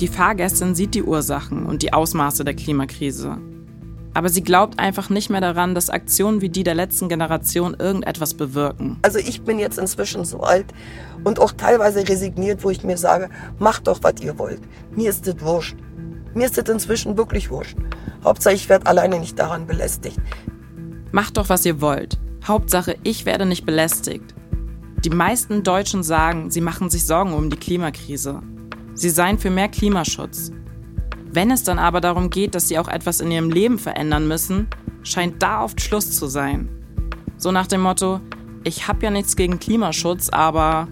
Die 0.00 0.08
Fahrgästin 0.08 0.74
sieht 0.74 0.94
die 0.94 1.02
Ursachen 1.02 1.64
und 1.64 1.82
die 1.82 1.92
Ausmaße 1.92 2.44
der 2.44 2.54
Klimakrise. 2.54 3.38
Aber 4.12 4.28
sie 4.28 4.42
glaubt 4.42 4.78
einfach 4.78 5.08
nicht 5.08 5.30
mehr 5.30 5.40
daran, 5.40 5.74
dass 5.74 5.88
Aktionen 5.88 6.40
wie 6.40 6.48
die 6.48 6.64
der 6.64 6.74
letzten 6.74 7.08
Generation 7.08 7.76
irgendetwas 7.78 8.34
bewirken. 8.34 8.98
Also 9.02 9.18
ich 9.18 9.42
bin 9.42 9.58
jetzt 9.58 9.78
inzwischen 9.78 10.24
so 10.24 10.40
alt 10.40 10.66
und 11.22 11.38
auch 11.38 11.52
teilweise 11.52 12.08
resigniert, 12.08 12.64
wo 12.64 12.70
ich 12.70 12.82
mir 12.82 12.98
sage, 12.98 13.30
macht 13.58 13.86
doch, 13.86 14.00
was 14.02 14.14
ihr 14.20 14.38
wollt. 14.38 14.60
Mir 14.90 15.10
ist 15.10 15.26
das 15.26 15.40
wurscht. 15.40 15.76
Mir 16.34 16.46
ist 16.46 16.58
das 16.58 16.68
inzwischen 16.68 17.16
wirklich 17.16 17.50
wurscht. 17.50 17.76
Hauptsache, 18.24 18.54
ich 18.54 18.68
werde 18.68 18.86
alleine 18.86 19.18
nicht 19.18 19.38
daran 19.38 19.66
belästigt. 19.66 20.18
Macht 21.12 21.36
doch, 21.36 21.48
was 21.48 21.64
ihr 21.64 21.80
wollt. 21.80 22.18
Hauptsache, 22.46 22.96
ich 23.02 23.26
werde 23.26 23.46
nicht 23.46 23.66
belästigt. 23.66 24.34
Die 25.04 25.10
meisten 25.10 25.62
Deutschen 25.62 26.02
sagen, 26.02 26.50
sie 26.50 26.60
machen 26.60 26.90
sich 26.90 27.06
Sorgen 27.06 27.32
um 27.32 27.48
die 27.48 27.56
Klimakrise. 27.56 28.42
Sie 28.94 29.10
seien 29.10 29.38
für 29.38 29.50
mehr 29.50 29.68
Klimaschutz. 29.68 30.52
Wenn 31.32 31.52
es 31.52 31.62
dann 31.62 31.78
aber 31.78 32.00
darum 32.00 32.30
geht, 32.30 32.56
dass 32.56 32.66
sie 32.66 32.78
auch 32.78 32.88
etwas 32.88 33.20
in 33.20 33.30
ihrem 33.30 33.50
Leben 33.50 33.78
verändern 33.78 34.26
müssen, 34.26 34.66
scheint 35.04 35.42
da 35.42 35.62
oft 35.62 35.80
Schluss 35.80 36.10
zu 36.16 36.26
sein. 36.26 36.68
So 37.36 37.52
nach 37.52 37.68
dem 37.68 37.82
Motto, 37.82 38.20
ich 38.64 38.88
habe 38.88 39.04
ja 39.04 39.10
nichts 39.10 39.36
gegen 39.36 39.60
Klimaschutz, 39.60 40.28
aber 40.28 40.88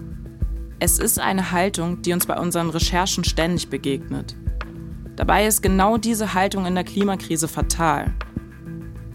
es 0.79 0.97
ist 0.97 1.19
eine 1.19 1.51
Haltung, 1.51 2.01
die 2.01 2.13
uns 2.13 2.25
bei 2.25 2.39
unseren 2.39 2.69
Recherchen 2.69 3.25
ständig 3.25 3.69
begegnet. 3.69 4.37
Dabei 5.17 5.45
ist 5.45 5.61
genau 5.61 5.97
diese 5.97 6.33
Haltung 6.33 6.65
in 6.65 6.75
der 6.75 6.85
Klimakrise 6.85 7.49
fatal. 7.49 8.13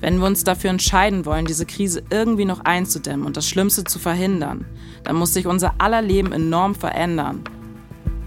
Wenn 0.00 0.18
wir 0.18 0.26
uns 0.26 0.44
dafür 0.44 0.68
entscheiden 0.68 1.24
wollen, 1.24 1.46
diese 1.46 1.64
Krise 1.64 2.02
irgendwie 2.10 2.44
noch 2.44 2.60
einzudämmen 2.60 3.24
und 3.24 3.38
das 3.38 3.48
Schlimmste 3.48 3.84
zu 3.84 3.98
verhindern, 3.98 4.66
dann 5.04 5.16
muss 5.16 5.32
sich 5.32 5.46
unser 5.46 5.76
aller 5.78 6.02
Leben 6.02 6.32
enorm 6.32 6.74
verändern. 6.74 7.44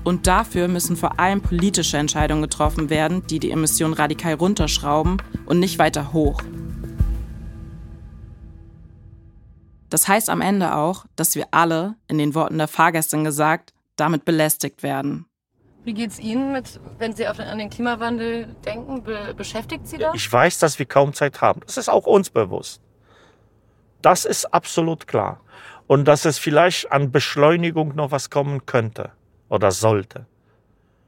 Und 0.07 0.25
dafür 0.25 0.69
müssen 0.69 0.95
vor 0.95 1.19
allem 1.19 1.41
politische 1.41 1.97
Entscheidungen 1.97 2.41
getroffen 2.41 2.89
werden, 2.89 3.27
die 3.27 3.39
die 3.39 3.51
Emissionen 3.51 3.93
radikal 3.93 4.35
runterschrauben 4.35 5.21
und 5.45 5.59
nicht 5.59 5.79
weiter 5.79 6.13
hoch. 6.13 6.41
Das 9.89 10.07
heißt 10.07 10.29
am 10.29 10.39
Ende 10.39 10.75
auch, 10.75 11.05
dass 11.17 11.35
wir 11.35 11.47
alle, 11.51 11.95
in 12.07 12.19
den 12.19 12.35
Worten 12.35 12.57
der 12.57 12.69
Fahrgästin 12.69 13.25
gesagt, 13.25 13.73
damit 13.97 14.23
belästigt 14.23 14.81
werden. 14.81 15.25
Wie 15.83 15.93
geht 15.93 16.11
es 16.11 16.19
Ihnen 16.19 16.53
mit, 16.53 16.79
wenn 16.99 17.13
Sie 17.13 17.27
auf, 17.27 17.37
an 17.41 17.57
den 17.57 17.69
Klimawandel 17.69 18.55
denken? 18.65 19.03
Be 19.03 19.33
beschäftigt 19.35 19.89
Sie 19.89 19.97
das? 19.97 20.15
Ich 20.15 20.31
weiß, 20.31 20.59
dass 20.59 20.79
wir 20.79 20.85
kaum 20.85 21.11
Zeit 21.11 21.41
haben. 21.41 21.59
Das 21.65 21.75
ist 21.75 21.89
auch 21.89 22.05
uns 22.05 22.29
bewusst. 22.29 22.81
Das 24.01 24.23
ist 24.23 24.45
absolut 24.53 25.05
klar. 25.05 25.41
Und 25.85 26.05
dass 26.05 26.23
es 26.23 26.39
vielleicht 26.39 26.93
an 26.93 27.11
Beschleunigung 27.11 27.93
noch 27.93 28.11
was 28.11 28.29
kommen 28.29 28.65
könnte 28.65 29.11
oder 29.49 29.71
sollte. 29.71 30.25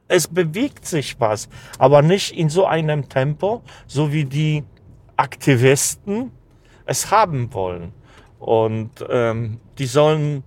Es 0.08 0.26
bewegt 0.26 0.86
sich 0.86 1.20
was, 1.20 1.48
aber 1.78 2.02
nicht 2.02 2.36
in 2.36 2.48
so 2.48 2.66
einem 2.66 3.08
Tempo, 3.08 3.62
so 3.86 4.12
wie 4.12 4.24
die 4.24 4.64
Aktivisten 5.16 6.32
es 6.84 7.10
haben 7.10 7.52
wollen. 7.54 7.92
Und 8.40 9.04
ähm, 9.08 9.60
die 9.78 9.86
sollen 9.86 10.42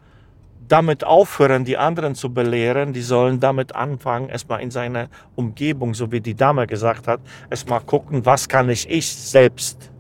damit 0.68 1.04
aufhören, 1.04 1.66
die 1.66 1.78
anderen 1.78 2.16
zu 2.16 2.34
belehren. 2.34 2.94
Die 2.94 3.02
sollen 3.02 3.40
damit 3.40 3.76
anfangen, 3.76 4.30
erstmal 4.30 4.62
in 4.62 4.72
seiner 4.72 5.08
Umgebung, 5.36 5.94
so 5.94 6.12
wie 6.12 6.20
die 6.20 6.36
Dame 6.36 6.68
gesagt 6.68 7.08
hat, 7.08 7.22
erstmal 7.50 7.82
gucken, 7.82 8.26
was 8.26 8.50
kann 8.50 8.70
ich 8.70 8.90
ich 8.90 9.16
selbst 9.16 9.92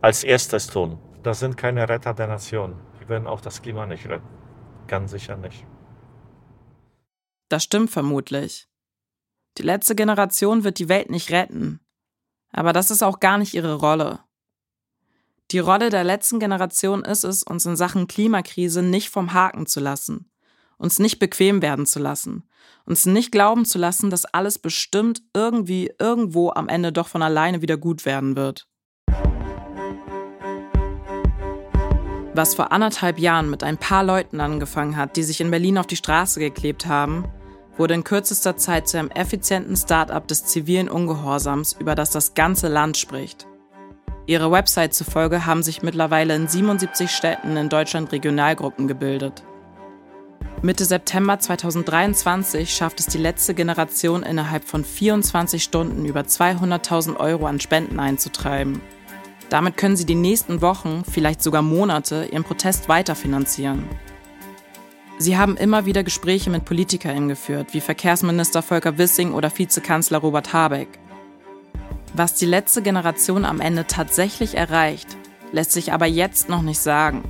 als 0.00 0.24
erstes 0.24 0.66
tun. 0.66 0.98
Das 1.22 1.40
sind 1.40 1.56
keine 1.56 1.88
Retter 1.88 2.12
der 2.14 2.26
Nation. 2.26 2.74
Die 3.00 3.08
werden 3.08 3.26
auch 3.26 3.40
das 3.40 3.62
Klima 3.62 3.86
nicht 3.86 4.08
retten. 4.08 4.28
Ganz 4.86 5.12
sicher 5.12 5.36
nicht. 5.36 5.64
Das 7.52 7.64
stimmt 7.64 7.90
vermutlich. 7.90 8.66
Die 9.58 9.62
letzte 9.62 9.94
Generation 9.94 10.64
wird 10.64 10.78
die 10.78 10.88
Welt 10.88 11.10
nicht 11.10 11.30
retten. 11.30 11.80
Aber 12.50 12.72
das 12.72 12.90
ist 12.90 13.02
auch 13.02 13.20
gar 13.20 13.36
nicht 13.36 13.52
ihre 13.52 13.74
Rolle. 13.74 14.20
Die 15.50 15.58
Rolle 15.58 15.90
der 15.90 16.02
letzten 16.02 16.40
Generation 16.40 17.04
ist 17.04 17.24
es, 17.24 17.42
uns 17.42 17.66
in 17.66 17.76
Sachen 17.76 18.08
Klimakrise 18.08 18.80
nicht 18.80 19.10
vom 19.10 19.34
Haken 19.34 19.66
zu 19.66 19.80
lassen, 19.80 20.30
uns 20.78 20.98
nicht 20.98 21.18
bequem 21.18 21.60
werden 21.60 21.84
zu 21.84 21.98
lassen, 21.98 22.48
uns 22.86 23.04
nicht 23.04 23.32
glauben 23.32 23.66
zu 23.66 23.76
lassen, 23.76 24.08
dass 24.08 24.24
alles 24.24 24.58
bestimmt 24.58 25.20
irgendwie 25.34 25.92
irgendwo 25.98 26.52
am 26.52 26.70
Ende 26.70 26.90
doch 26.90 27.08
von 27.08 27.20
alleine 27.20 27.60
wieder 27.60 27.76
gut 27.76 28.06
werden 28.06 28.34
wird. 28.34 28.66
Was 32.34 32.54
vor 32.54 32.72
anderthalb 32.72 33.18
Jahren 33.18 33.50
mit 33.50 33.62
ein 33.62 33.76
paar 33.76 34.04
Leuten 34.04 34.40
angefangen 34.40 34.96
hat, 34.96 35.16
die 35.16 35.22
sich 35.22 35.42
in 35.42 35.50
Berlin 35.50 35.76
auf 35.76 35.86
die 35.86 35.96
Straße 35.96 36.40
geklebt 36.40 36.86
haben, 36.86 37.30
wurde 37.76 37.94
in 37.94 38.04
kürzester 38.04 38.56
Zeit 38.56 38.88
zu 38.88 38.98
einem 38.98 39.10
effizienten 39.10 39.76
Start-up 39.76 40.28
des 40.28 40.44
zivilen 40.44 40.88
Ungehorsams, 40.88 41.74
über 41.78 41.94
das 41.94 42.10
das 42.10 42.34
ganze 42.34 42.68
Land 42.68 42.96
spricht. 42.96 43.46
Ihrer 44.26 44.52
Website 44.52 44.94
zufolge 44.94 45.46
haben 45.46 45.62
sich 45.62 45.82
mittlerweile 45.82 46.36
in 46.36 46.46
77 46.46 47.10
Städten 47.10 47.56
in 47.56 47.68
Deutschland 47.68 48.12
Regionalgruppen 48.12 48.86
gebildet. 48.86 49.42
Mitte 50.64 50.84
September 50.84 51.40
2023 51.40 52.72
schafft 52.72 53.00
es 53.00 53.06
die 53.06 53.18
letzte 53.18 53.52
Generation 53.52 54.22
innerhalb 54.22 54.64
von 54.64 54.84
24 54.84 55.60
Stunden 55.60 56.04
über 56.04 56.20
200.000 56.20 57.16
Euro 57.16 57.46
an 57.46 57.58
Spenden 57.58 57.98
einzutreiben. 57.98 58.80
Damit 59.50 59.76
können 59.76 59.96
sie 59.96 60.06
die 60.06 60.14
nächsten 60.14 60.62
Wochen, 60.62 61.02
vielleicht 61.04 61.42
sogar 61.42 61.62
Monate, 61.62 62.28
ihren 62.30 62.44
Protest 62.44 62.88
weiterfinanzieren. 62.88 63.84
Sie 65.22 65.38
haben 65.38 65.56
immer 65.56 65.86
wieder 65.86 66.02
Gespräche 66.02 66.50
mit 66.50 66.64
PolitikerInnen 66.64 67.28
geführt, 67.28 67.74
wie 67.74 67.80
Verkehrsminister 67.80 68.60
Volker 68.60 68.98
Wissing 68.98 69.34
oder 69.34 69.56
Vizekanzler 69.56 70.18
Robert 70.18 70.52
Habeck. 70.52 70.88
Was 72.12 72.34
die 72.34 72.44
letzte 72.44 72.82
Generation 72.82 73.44
am 73.44 73.60
Ende 73.60 73.86
tatsächlich 73.86 74.56
erreicht, 74.56 75.06
lässt 75.52 75.70
sich 75.70 75.92
aber 75.92 76.06
jetzt 76.06 76.48
noch 76.48 76.62
nicht 76.62 76.80
sagen. 76.80 77.22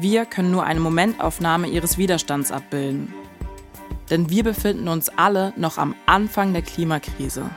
Wir 0.00 0.24
können 0.24 0.50
nur 0.50 0.64
eine 0.64 0.80
Momentaufnahme 0.80 1.68
ihres 1.68 1.96
Widerstands 1.96 2.50
abbilden. 2.50 3.14
Denn 4.10 4.28
wir 4.28 4.42
befinden 4.42 4.88
uns 4.88 5.08
alle 5.08 5.52
noch 5.56 5.78
am 5.78 5.94
Anfang 6.06 6.52
der 6.52 6.62
Klimakrise. 6.62 7.48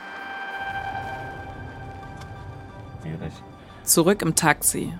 Zurück 3.82 4.22
im 4.22 4.36
Taxi. 4.36 4.92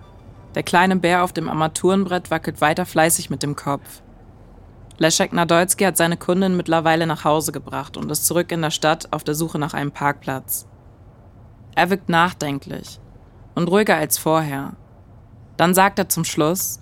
Der 0.57 0.64
kleine 0.64 0.96
Bär 0.96 1.22
auf 1.22 1.33
dem 1.33 1.48
Armaturenbrett 1.48 2.33
wackelt 2.33 2.61
weiter 2.61 2.85
fleißig 2.85 3.31
mit 3.31 3.44
dem 3.44 3.55
Kopf. 3.55 4.02
Leszek 4.98 5.32
Nadolski 5.32 5.85
hat 5.85 5.96
seine 5.96 6.16
Kundin 6.16 6.56
mittlerweile 6.56 7.06
nach 7.06 7.24
Hause 7.24 7.52
gebracht 7.52 7.96
und 7.96 8.11
ist 8.11 8.26
zurück 8.26 8.50
in 8.50 8.62
der 8.62 8.70
Stadt 8.70 9.12
auf 9.12 9.24
der 9.24 9.35
Suche 9.35 9.59
nach 9.59 9.74
einem 9.74 9.92
Parkplatz. 9.92 10.66
Er 11.74 11.90
wirkt 11.90 12.09
nachdenklich 12.09 12.98
und 13.54 13.68
ruhiger 13.68 13.96
als 13.96 14.16
vorher. 14.16 14.72
Dann 15.59 15.74
sagt 15.74 15.98
er 15.98 16.09
zum 16.09 16.24
Schluss, 16.24 16.80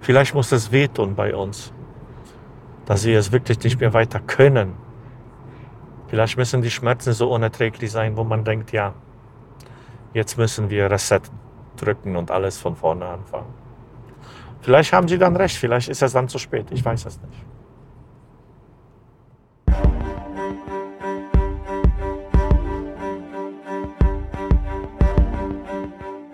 Vielleicht 0.00 0.34
muss 0.34 0.50
es 0.50 0.72
wehtun 0.72 1.14
bei 1.14 1.34
uns, 1.34 1.74
dass 2.86 3.02
sie 3.02 3.12
es 3.12 3.32
wirklich 3.32 3.62
nicht 3.62 3.78
mehr 3.78 3.92
weiter 3.92 4.20
können. 4.20 4.72
Vielleicht 6.08 6.38
müssen 6.38 6.62
die 6.62 6.70
Schmerzen 6.70 7.12
so 7.12 7.30
unerträglich 7.30 7.92
sein, 7.92 8.16
wo 8.16 8.24
man 8.24 8.42
denkt, 8.42 8.72
ja, 8.72 8.94
jetzt 10.14 10.38
müssen 10.38 10.70
wir 10.70 10.90
Reset 10.90 11.20
drücken 11.76 12.16
und 12.16 12.30
alles 12.30 12.56
von 12.56 12.74
vorne 12.74 13.06
anfangen. 13.06 13.52
Vielleicht 14.62 14.92
haben 14.92 15.08
sie 15.08 15.18
dann 15.18 15.36
recht, 15.36 15.56
vielleicht 15.56 15.88
ist 15.88 16.02
es 16.02 16.12
dann 16.12 16.28
zu 16.28 16.38
spät, 16.38 16.66
ich 16.70 16.84
weiß 16.84 17.06
es 17.06 17.20
nicht. 17.20 17.44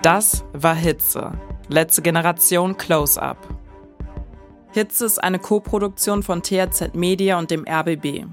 Das 0.03 0.45
war 0.53 0.75
Hitze. 0.75 1.33
Letzte 1.69 2.01
Generation 2.01 2.77
Close-Up. 2.77 3.39
Hitze 4.71 5.05
ist 5.05 5.21
eine 5.21 5.41
Co-Produktion 5.41 6.23
von 6.23 6.43
THZ 6.43 6.95
Media 6.95 7.39
und 7.39 7.51
dem 7.51 7.65
RBB. 7.67 8.27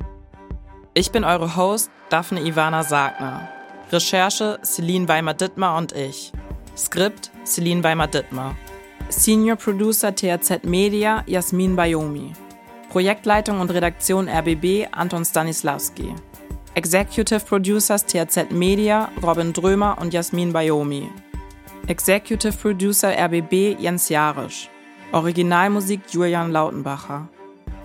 Ich 0.94 1.12
bin 1.12 1.24
eure 1.24 1.56
Host 1.56 1.90
Daphne 2.10 2.42
Ivana 2.42 2.84
Sagner. 2.84 3.50
Recherche 3.92 4.60
Celine 4.64 5.08
Weimer-Dittmar 5.08 5.78
und 5.78 5.94
ich. 5.94 6.32
Skript 6.78 7.32
Celine 7.44 7.84
Weimer-Dittmar. 7.84 8.56
Senior 9.16 9.56
Producer 9.56 10.12
THZ 10.12 10.64
Media 10.64 11.24
Jasmin 11.28 11.76
Bayomi. 11.76 12.34
Projektleitung 12.90 13.62
und 13.62 13.70
Redaktion 13.70 14.28
RBB 14.28 14.88
Anton 14.92 15.24
Stanislavski. 15.24 16.16
Executive 16.74 17.40
Producers 17.42 18.06
THZ 18.06 18.52
Media 18.52 19.10
Robin 19.22 19.54
Drömer 19.54 19.98
und 20.02 20.14
Jasmin 20.14 20.52
Bayomi. 20.52 21.10
Executive 21.88 22.54
Producer 22.54 23.14
RBB 23.16 23.80
Jens 23.80 24.10
Jarisch. 24.10 24.68
Originalmusik 25.12 26.02
Julian 26.10 26.52
Lautenbacher. 26.52 27.30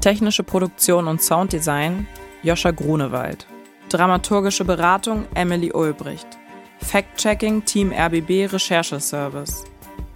Technische 0.00 0.42
Produktion 0.42 1.06
und 1.06 1.22
Sounddesign 1.22 2.08
Joscha 2.42 2.70
Grunewald. 2.70 3.46
Dramaturgische 3.90 4.64
Beratung 4.64 5.26
Emily 5.34 5.70
Ulbricht. 5.72 6.38
Fact-Checking 6.80 7.64
Team 7.66 7.92
RBB 7.92 8.50
Rechercheservice. 8.50 9.64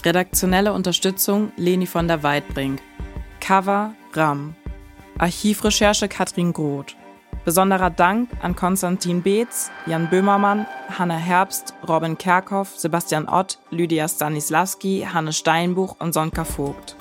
Redaktionelle 0.04 0.72
Unterstützung 0.72 1.52
Leni 1.56 1.86
von 1.86 2.08
der 2.08 2.24
Weidbrink. 2.24 2.80
Cover 3.40 3.94
Ram. 4.14 4.54
Archivrecherche 5.18 6.08
Katrin 6.08 6.52
Groth. 6.52 6.96
Besonderer 7.44 7.90
Dank 7.90 8.28
an 8.40 8.56
Konstantin 8.56 9.22
Beetz, 9.22 9.70
Jan 9.86 10.10
Böhmermann, 10.10 10.66
Hanne 10.98 11.16
Herbst, 11.16 11.74
Robin 11.88 12.18
Kerkhoff, 12.18 12.76
Sebastian 12.76 13.28
Ott, 13.28 13.58
Lydia 13.70 14.08
Stanislavski, 14.08 15.06
Hanne 15.12 15.32
Steinbuch 15.32 15.96
und 16.00 16.14
Sonka 16.14 16.44
Vogt. 16.44 16.96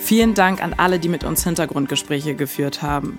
Vielen 0.00 0.32
Dank 0.34 0.62
an 0.62 0.74
alle, 0.74 0.98
die 0.98 1.08
mit 1.08 1.24
uns 1.24 1.44
Hintergrundgespräche 1.44 2.34
geführt 2.34 2.80
haben. 2.80 3.18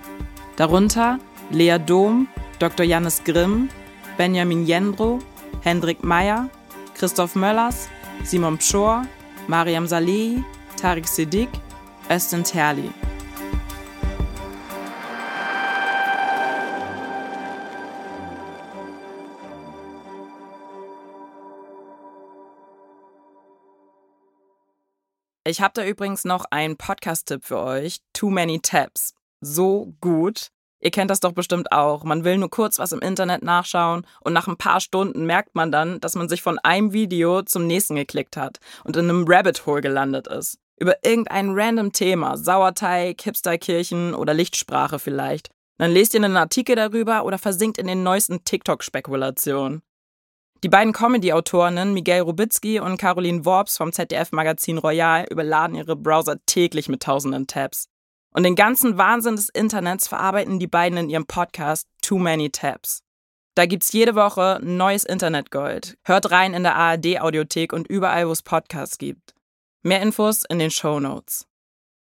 Darunter 0.56 1.18
Lea 1.50 1.78
Dom, 1.78 2.26
Dr. 2.58 2.84
Jannis 2.84 3.22
Grimm, 3.22 3.68
Benjamin 4.16 4.66
Jendro, 4.66 5.20
Hendrik 5.62 6.02
Meyer, 6.02 6.48
Christoph 6.94 7.34
Möllers, 7.34 7.88
Simon 8.24 8.58
Pschor, 8.58 9.06
Mariam 9.46 9.86
Saleh, 9.86 10.42
Tarik 10.76 11.06
Siddiq, 11.06 11.48
Östin 12.10 12.42
Terli. 12.42 12.90
Ich 25.46 25.60
habe 25.60 25.74
da 25.74 25.86
übrigens 25.86 26.24
noch 26.24 26.44
einen 26.50 26.76
Podcast-Tipp 26.76 27.44
für 27.44 27.58
euch. 27.58 27.98
Too 28.12 28.30
Many 28.30 28.58
Tabs. 28.60 29.14
So 29.40 29.94
gut. 30.00 30.50
Ihr 30.86 30.92
kennt 30.92 31.10
das 31.10 31.18
doch 31.18 31.32
bestimmt 31.32 31.72
auch. 31.72 32.04
Man 32.04 32.22
will 32.22 32.38
nur 32.38 32.48
kurz 32.48 32.78
was 32.78 32.92
im 32.92 33.00
Internet 33.00 33.42
nachschauen 33.42 34.06
und 34.20 34.32
nach 34.32 34.46
ein 34.46 34.56
paar 34.56 34.80
Stunden 34.80 35.26
merkt 35.26 35.56
man 35.56 35.72
dann, 35.72 35.98
dass 35.98 36.14
man 36.14 36.28
sich 36.28 36.42
von 36.42 36.60
einem 36.60 36.92
Video 36.92 37.42
zum 37.42 37.66
nächsten 37.66 37.96
geklickt 37.96 38.36
hat 38.36 38.60
und 38.84 38.96
in 38.96 39.10
einem 39.10 39.24
Rabbit 39.26 39.66
Hole 39.66 39.80
gelandet 39.80 40.28
ist. 40.28 40.60
Über 40.78 41.04
irgendein 41.04 41.50
random 41.58 41.90
Thema, 41.92 42.36
Sauerteig, 42.36 43.20
Hipsterkirchen 43.20 44.14
oder 44.14 44.32
Lichtsprache 44.32 45.00
vielleicht. 45.00 45.50
Dann 45.76 45.90
lest 45.90 46.14
ihr 46.14 46.22
einen 46.22 46.36
Artikel 46.36 46.76
darüber 46.76 47.24
oder 47.24 47.38
versinkt 47.38 47.78
in 47.78 47.88
den 47.88 48.04
neuesten 48.04 48.44
TikTok-Spekulationen. 48.44 49.82
Die 50.62 50.68
beiden 50.68 50.92
Comedy-Autorinnen 50.92 51.94
Miguel 51.94 52.20
Rubitzky 52.20 52.78
und 52.78 52.96
Caroline 52.96 53.44
Worps 53.44 53.76
vom 53.76 53.92
ZDF-Magazin 53.92 54.78
Royal 54.78 55.26
überladen 55.28 55.74
ihre 55.74 55.96
Browser 55.96 56.36
täglich 56.46 56.88
mit 56.88 57.02
tausenden 57.02 57.48
Tabs. 57.48 57.88
Und 58.36 58.42
den 58.42 58.54
ganzen 58.54 58.98
Wahnsinn 58.98 59.36
des 59.36 59.48
Internets 59.48 60.08
verarbeiten 60.08 60.58
die 60.58 60.66
beiden 60.66 60.98
in 60.98 61.08
ihrem 61.08 61.24
Podcast 61.24 61.88
Too 62.02 62.18
Many 62.18 62.50
Tabs. 62.50 63.02
Da 63.54 63.64
gibt's 63.64 63.92
jede 63.92 64.14
Woche 64.14 64.60
neues 64.62 65.04
Internetgold. 65.04 65.96
Hört 66.04 66.30
rein 66.30 66.52
in 66.52 66.62
der 66.62 66.76
ARD-Audiothek 66.76 67.72
und 67.72 67.88
überall, 67.88 68.28
wo 68.28 68.32
es 68.32 68.42
Podcasts 68.42 68.98
gibt. 68.98 69.34
Mehr 69.82 70.02
Infos 70.02 70.42
in 70.50 70.58
den 70.58 70.70
Show 70.70 71.00
Notes. 71.00 71.46